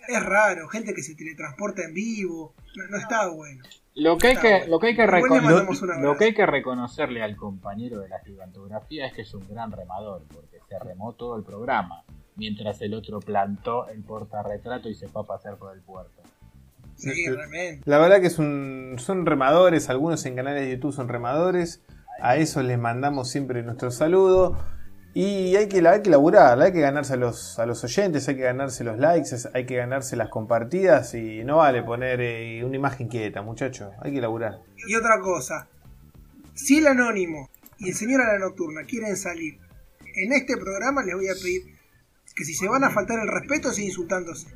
[0.08, 2.54] es raro, gente que se teletransporta en vivo,
[2.90, 3.64] no, está bueno.
[3.96, 8.00] Lo que, hay que, lo, que hay que lo, que hay que reconocerle al compañero
[8.00, 12.04] de la gigantografía es que es un gran remador, porque se remó todo el programa,
[12.36, 16.24] mientras el otro plantó el portarretrato y se fue a pasear por el puerto.
[17.86, 21.82] La verdad que son remadores, algunos en canales de YouTube son remadores.
[22.22, 24.58] A eso les mandamos siempre nuestro saludo.
[25.16, 28.36] Y hay que, hay que laburar, hay que ganarse a los, a los oyentes, hay
[28.36, 32.76] que ganarse los likes, hay que ganarse las compartidas y no vale poner eh, una
[32.76, 34.62] imagen quieta, muchachos, hay que laburar.
[34.88, 35.68] Y otra cosa,
[36.56, 39.60] si el anónimo y el señor a la nocturna quieren salir
[40.16, 41.62] en este programa, les voy a pedir
[42.36, 44.48] que si se van a faltar el respeto, sigan insultándose.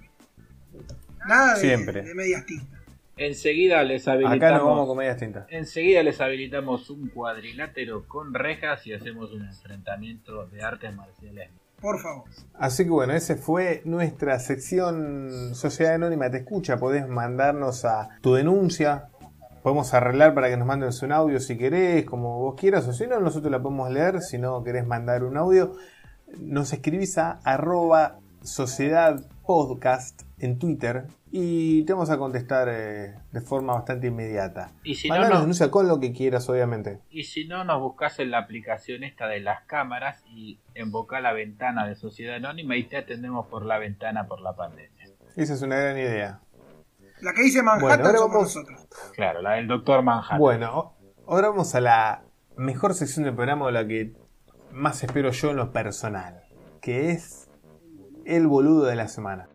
[1.27, 2.01] Nada de, Siempre.
[2.01, 2.76] de medias tintas.
[3.17, 4.37] Enseguida les habilitamos.
[4.37, 5.45] Acá nos vamos con medias tintas.
[5.49, 11.49] Enseguida les habilitamos un cuadrilátero con rejas y hacemos un enfrentamiento de artes marciales.
[11.81, 12.23] Por favor.
[12.55, 16.77] Así que bueno, ese fue nuestra sección Sociedad Anónima Te Escucha.
[16.77, 19.09] Podés mandarnos a tu denuncia.
[19.61, 23.05] Podemos arreglar para que nos mandes un audio si querés, como vos quieras, o si
[23.05, 24.21] no, nosotros la podemos leer.
[24.21, 25.73] Si no querés mandar un audio,
[26.39, 33.41] nos escribís a arroba sociedad podcast en Twitter y te vamos a contestar eh, de
[33.41, 34.71] forma bastante inmediata.
[34.83, 36.99] Y si no, nos denuncia con lo que quieras, obviamente.
[37.09, 41.33] Y si no, nos buscas en la aplicación esta de las cámaras y invoca la
[41.33, 45.09] ventana de Sociedad Anónima y te atendemos por la ventana por la pandemia.
[45.35, 46.41] Esa es una gran idea.
[47.21, 48.87] La que dice Manhattan bueno, somos nosotros.
[49.15, 50.39] Claro, la del doctor Manhattan.
[50.39, 52.23] Bueno, ahora vamos a la
[52.55, 54.13] mejor sección del programa, o la que
[54.71, 56.43] más espero yo en lo personal,
[56.81, 57.49] que es
[58.25, 59.49] el boludo de la semana.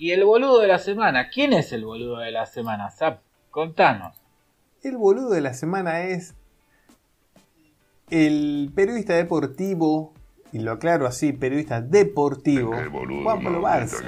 [0.00, 2.90] Y el boludo de la semana, ¿quién es el boludo de la semana?
[2.90, 4.16] Zap, contanos.
[4.82, 6.34] El boludo de la semana es
[8.08, 10.14] el periodista deportivo,
[10.52, 12.72] y lo aclaro así, periodista deportivo,
[13.22, 14.06] Juan Pablo Barsky.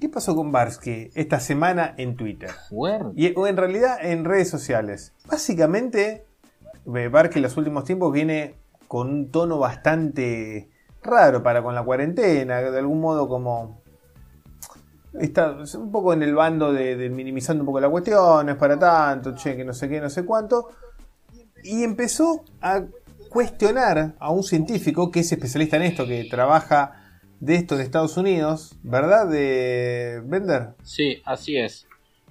[0.00, 2.50] ¿Qué pasó con Barsky esta semana en Twitter?
[3.16, 5.12] Y, en realidad en redes sociales.
[5.26, 6.24] Básicamente
[6.84, 8.54] Barque en los últimos tiempos viene
[8.86, 10.70] con un tono bastante
[11.02, 13.82] raro para con la cuarentena, de algún modo como
[15.18, 18.78] está un poco en el bando de, minimizando un poco la cuestión, no es para
[18.78, 20.68] tanto, che, que no sé qué, no sé cuánto,
[21.62, 22.84] y empezó a
[23.28, 27.07] cuestionar a un científico que es especialista en esto, que trabaja
[27.40, 29.28] de esto en Estados Unidos, ¿verdad?
[29.28, 30.74] De Bender.
[30.82, 31.86] Sí, así es.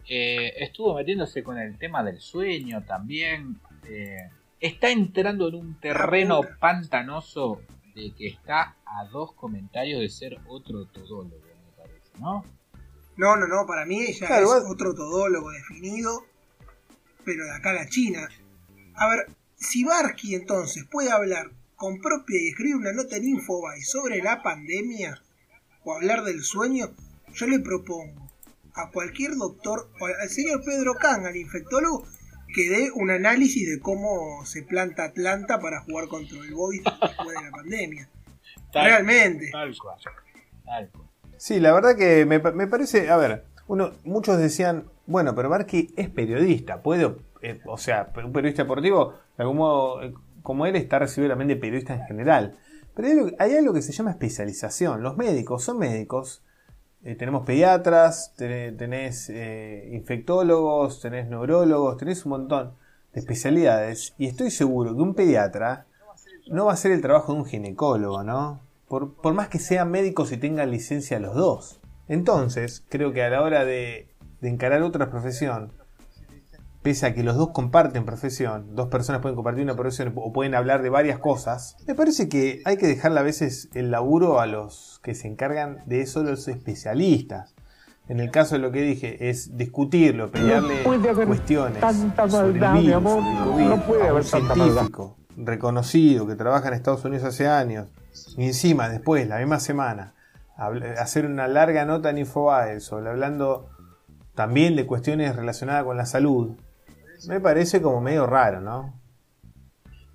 [0.09, 3.59] Eh, estuvo metiéndose con el tema del sueño también.
[3.87, 4.29] Eh,
[4.59, 7.61] está entrando en un terreno pantanoso
[7.95, 12.43] de que está a dos comentarios de ser otro todólogo, me parece, ¿no?
[13.17, 16.23] No, no, no, para mí ella Claro, es otro todólogo definido,
[17.25, 18.27] pero de acá a la China.
[18.95, 23.81] A ver, si Barsky entonces puede hablar con propia y escribir una nota en Infobae
[23.83, 25.21] sobre la pandemia
[25.85, 26.87] o hablar del sueño,
[27.33, 28.27] yo le propongo
[28.73, 32.05] a cualquier doctor, o al señor Pedro Kang, al infectólogo,
[32.53, 37.29] que dé un análisis de cómo se planta Atlanta para jugar contra el Boys después
[37.37, 38.09] de la pandemia.
[38.73, 39.49] Tal- Realmente.
[39.51, 39.97] Tal cual.
[40.65, 41.07] Tal cual.
[41.37, 45.49] Sí, la verdad que me, pa- me parece, a ver, uno, muchos decían, bueno, pero
[45.49, 50.13] Barky es periodista, puede, eh, o sea, un periodista deportivo, de algún modo, eh,
[50.47, 52.55] como él está recibido también de periodista en general.
[52.95, 55.03] Pero hay, algo- que se llama especialización.
[55.03, 56.41] Los médicos son médicos.
[57.03, 62.71] Eh, tenemos pediatras, tené- tenés eh, infectólogos, tenés neurólogos, tenés un montón
[63.13, 64.13] de especialidades.
[64.17, 65.85] Y estoy seguro que un pediatra
[66.49, 68.61] no va a ser el trabajo de un ginecólogo, ¿no?
[68.87, 71.81] Por, por más que sean médicos y tengan licencia los dos.
[72.07, 74.07] Entonces, creo que a la hora de,
[74.39, 75.73] de encarar otra profesión,
[76.81, 80.55] pese a que los dos comparten profesión, dos personas pueden compartir una profesión o pueden
[80.55, 84.47] hablar de varias cosas, me parece que hay que dejarle a veces el laburo a
[84.47, 87.55] los que se encargan de eso, los especialistas.
[88.09, 92.59] En el caso de lo que dije, es discutirlo, pelearle haber cuestiones tanta sobre el
[92.59, 93.21] maldad, mi virus, amor.
[93.21, 94.65] sobre el COVID, No puede a un haber tanta maldad.
[94.65, 97.89] científico reconocido que trabaja en Estados Unidos hace años
[98.37, 100.13] y encima después, la misma semana,
[100.97, 103.69] hacer una larga nota en Infobae sobre hablando
[104.33, 106.57] también de cuestiones relacionadas con la salud,
[107.27, 108.93] me parece como medio raro, ¿no?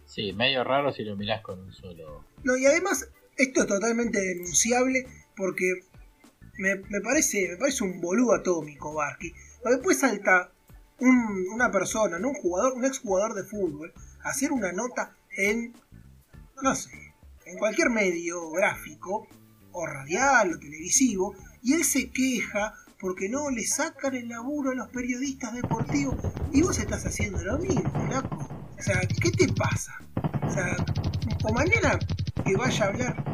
[0.06, 2.24] Sí, medio raro si lo mirás con un solo.
[2.44, 5.80] No, y además, esto es totalmente denunciable porque
[6.58, 9.32] me, me parece me parece un boludo atómico, Barky.
[9.62, 10.50] Porque después salta
[10.98, 12.28] un- una persona, ¿no?
[12.28, 13.92] un jugador, un exjugador de fútbol,
[14.22, 15.72] a hacer una nota en,
[16.62, 16.90] no sé,
[17.46, 19.26] en cualquier medio gráfico,
[19.72, 24.74] o radial, o televisivo, y él se queja porque no le sacan el laburo a
[24.76, 26.14] los periodistas deportivos.
[26.52, 27.92] Y vos estás haciendo lo mismo.
[28.78, 29.92] O sea, ¿qué te pasa?
[30.46, 30.76] O sea,
[31.44, 31.98] o mañana
[32.44, 33.24] que vaya a hablar,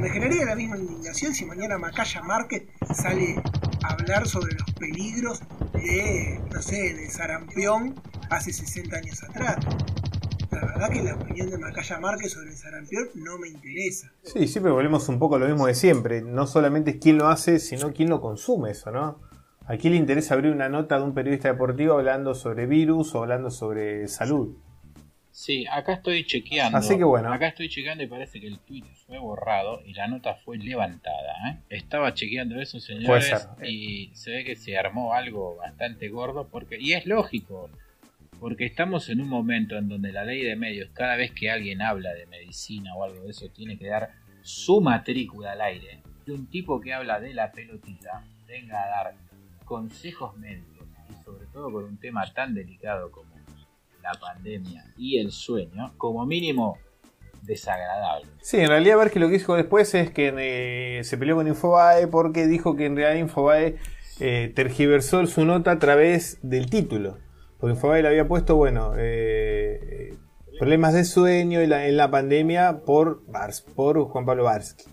[0.00, 2.64] me generaría la misma indignación si mañana Macaya Márquez
[2.94, 3.42] sale
[3.84, 5.42] a hablar sobre los peligros
[5.74, 8.00] de, no sé, de sarampión
[8.30, 9.58] hace 60 años atrás.
[10.60, 14.12] La verdad que la opinión de Macaya Márquez sobre el sarampión no me interesa.
[14.22, 16.20] Sí, siempre volvemos un poco a lo mismo de siempre.
[16.20, 19.20] No solamente es quién lo hace, sino quién lo consume eso, ¿no?
[19.66, 23.22] ¿A quién le interesa abrir una nota de un periodista deportivo hablando sobre virus o
[23.22, 24.56] hablando sobre salud?
[25.30, 26.76] Sí, acá estoy chequeando.
[26.76, 27.32] Así que bueno.
[27.32, 31.50] Acá estoy chequeando y parece que el tweet fue borrado y la nota fue levantada.
[31.50, 31.58] ¿eh?
[31.70, 33.70] Estaba chequeando eso, señores, Puede ser.
[33.70, 37.70] y se ve que se armó algo bastante gordo porque y es lógico,
[38.40, 41.82] porque estamos en un momento en donde la ley de medios, cada vez que alguien
[41.82, 44.10] habla de medicina o algo de eso, tiene que dar
[44.40, 46.02] su matrícula al aire.
[46.24, 49.14] Que un tipo que habla de la pelotita venga a dar
[49.66, 53.30] consejos médicos y sobre todo por un tema tan delicado como
[54.02, 56.78] la pandemia y el sueño, como mínimo
[57.42, 58.26] desagradable.
[58.40, 61.46] Sí, en realidad ver que lo que dijo después es que eh, se peleó con
[61.46, 63.76] Infobae porque dijo que en realidad Infobae
[64.18, 67.18] eh, tergiversó su nota a través del título.
[67.60, 70.14] Porque Infobae le había puesto, bueno, eh,
[70.58, 74.84] problemas de sueño en la, en la pandemia por, Bars, por Juan Pablo Barsky.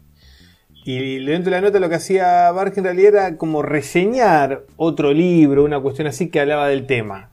[0.86, 5.13] Y dentro de la nota lo que hacía Barsky en realidad era como reseñar otro
[5.13, 7.32] libro, una cuestión así que hablaba del tema.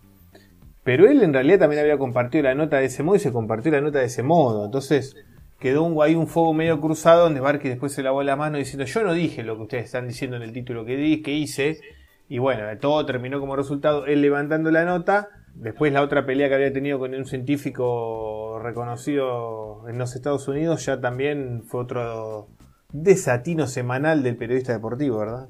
[0.83, 3.71] Pero él en realidad también había compartido la nota de ese modo y se compartió
[3.71, 4.65] la nota de ese modo.
[4.65, 5.17] Entonces
[5.61, 8.85] quedó un, ahí un fuego medio cruzado donde Barky después se lavó la mano diciendo
[8.85, 11.81] yo no dije lo que ustedes están diciendo en el título que, di, que hice.
[12.29, 15.29] Y bueno, todo terminó como resultado él levantando la nota.
[15.55, 20.85] Después la otra pelea que había tenido con un científico reconocido en los Estados Unidos
[20.85, 22.49] ya también fue otro
[22.93, 25.49] desatino semanal del periodista deportivo, ¿verdad?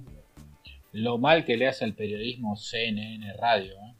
[0.93, 3.95] Lo mal que le hace al periodismo CNN Radio, ¿eh?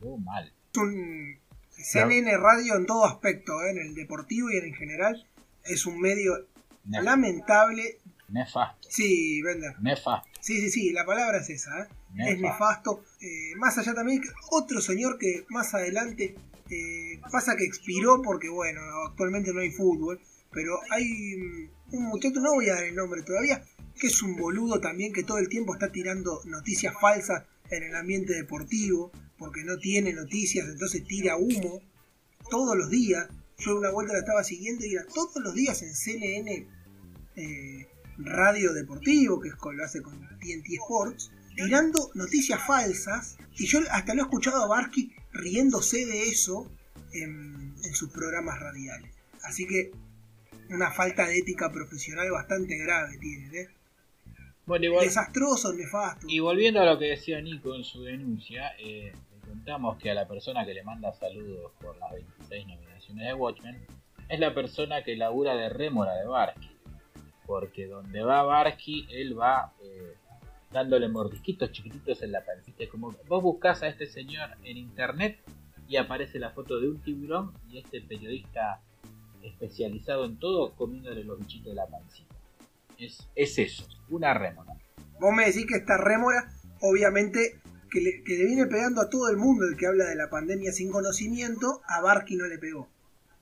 [0.00, 0.52] Lo mal.
[0.72, 1.38] Es un
[1.70, 3.70] CNN Radio en todo aspecto, ¿eh?
[3.70, 5.26] en el deportivo y en el general.
[5.64, 6.32] Es un medio
[6.84, 7.98] lamentable.
[8.28, 8.88] nefasto.
[8.90, 9.80] Sí, Bender.
[9.80, 10.28] Nefasto.
[10.40, 11.86] Sí, sí, sí, la palabra es esa, ¿eh?
[12.18, 13.02] Es Nefasto.
[13.20, 16.34] Eh, más allá también, otro señor que más adelante
[16.70, 22.40] eh, pasa que expiró porque, bueno, actualmente no hay fútbol, pero hay mm, un muchacho,
[22.40, 23.62] no voy a dar el nombre todavía,
[23.98, 27.94] que es un boludo también que todo el tiempo está tirando noticias falsas en el
[27.94, 31.80] ambiente deportivo, porque no tiene noticias, entonces tira humo
[32.50, 33.28] todos los días.
[33.58, 36.66] Yo una vuelta la estaba siguiendo y era todos los días en CNN
[37.36, 37.88] eh,
[38.18, 43.36] Radio Deportivo, que es lo hace con TNT Sports, tirando noticias falsas.
[43.56, 46.70] Y yo hasta lo he escuchado a Barsky riéndose de eso
[47.12, 49.10] en, en sus programas radiales.
[49.42, 49.92] Así que
[50.70, 53.68] una falta de ética profesional bastante grave tiene, ¿eh?
[54.66, 56.26] Bueno, igual, desastroso, nefasto.
[56.26, 60.14] y volviendo a lo que decía Nico en su denuncia, eh, le contamos que a
[60.14, 63.86] la persona que le manda saludos por las 26 nominaciones de Watchmen
[64.28, 66.70] es la persona que labura de rémora de Barsky.
[67.46, 70.14] Porque donde va Barsky, él va eh,
[70.74, 72.84] dándole mordisquitos chiquititos en la pancita.
[72.90, 75.38] Como vos buscás a este señor en internet
[75.88, 78.80] y aparece la foto de un tiburón y este periodista
[79.42, 82.34] especializado en todo comiéndole los bichitos de la pancita.
[82.98, 84.74] Es, es eso, una rémora.
[85.20, 86.50] Vos me decís que esta rémora,
[86.80, 90.16] obviamente, que le, que le viene pegando a todo el mundo el que habla de
[90.16, 92.88] la pandemia sin conocimiento, a Barky no le pegó.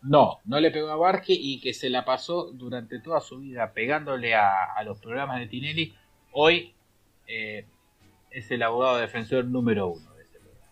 [0.02, 3.72] No, no le pegó a Barque y que se la pasó durante toda su vida
[3.72, 5.94] pegándole a, a los programas de Tinelli.
[6.32, 6.74] Hoy
[7.34, 7.64] eh,
[8.30, 10.66] es el abogado defensor número uno de ese programa.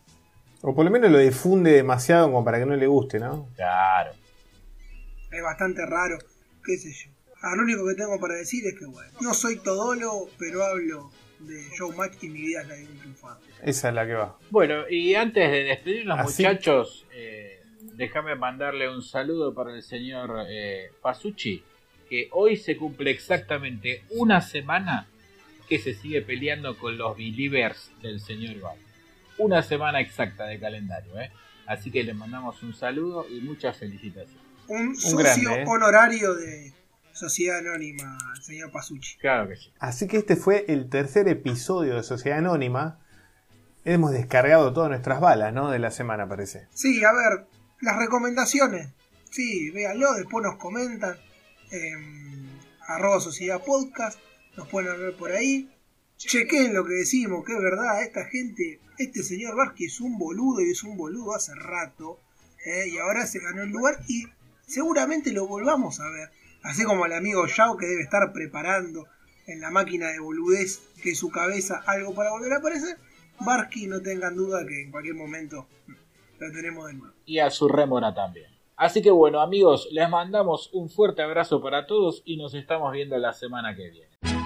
[0.62, 3.48] O por lo menos lo difunde demasiado como para que no le guste, ¿no?
[3.56, 4.12] Claro.
[5.30, 6.18] Es bastante raro,
[6.64, 7.10] qué sé yo.
[7.42, 11.10] Ah, lo único que tengo para decir es que, bueno, no soy todólogo, pero hablo
[11.38, 13.46] de Showmatch y mi vida es la de un triunfante.
[13.62, 14.36] Esa es la que va.
[14.50, 17.62] Bueno, y antes de despedirnos, Así- muchachos, eh,
[17.94, 21.62] déjame mandarle un saludo para el señor eh, Pasucci,
[22.10, 25.06] que hoy se cumple exactamente una semana
[25.70, 28.76] que se sigue peleando con los believers del señor Val.
[29.38, 31.30] Una semana exacta de calendario, ¿eh?
[31.66, 34.44] Así que le mandamos un saludo y muchas felicitaciones.
[34.66, 35.64] Un socio grande, ¿eh?
[35.68, 36.74] honorario de
[37.12, 39.16] Sociedad Anónima, el señor Pasucci.
[39.18, 39.72] Claro que sí.
[39.78, 42.98] Así que este fue el tercer episodio de Sociedad Anónima.
[43.84, 45.70] Hemos descargado todas nuestras balas, ¿no?
[45.70, 46.66] De la semana, parece.
[46.74, 47.46] Sí, a ver,
[47.80, 48.88] las recomendaciones.
[49.30, 51.16] Sí, véanlo, después nos comentan.
[51.70, 52.50] en
[52.88, 54.18] arroba Sociedad Podcast.
[54.56, 55.68] Nos pueden ver por ahí.
[56.16, 58.02] Chequen lo que decimos, que es verdad.
[58.02, 62.18] Esta gente, este señor Barsky es un boludo y es un boludo hace rato.
[62.64, 62.88] ¿eh?
[62.88, 64.24] Y ahora se ganó el lugar y
[64.66, 66.30] seguramente lo volvamos a ver.
[66.62, 69.06] Así como el amigo Yao que debe estar preparando
[69.46, 72.98] en la máquina de boludez que su cabeza algo para volver a aparecer.
[73.40, 75.66] Barsky, no tengan duda que en cualquier momento
[76.38, 77.14] lo tenemos de nuevo.
[77.24, 78.50] Y a su rémora también.
[78.76, 83.18] Así que bueno, amigos, les mandamos un fuerte abrazo para todos y nos estamos viendo
[83.18, 84.39] la semana que viene.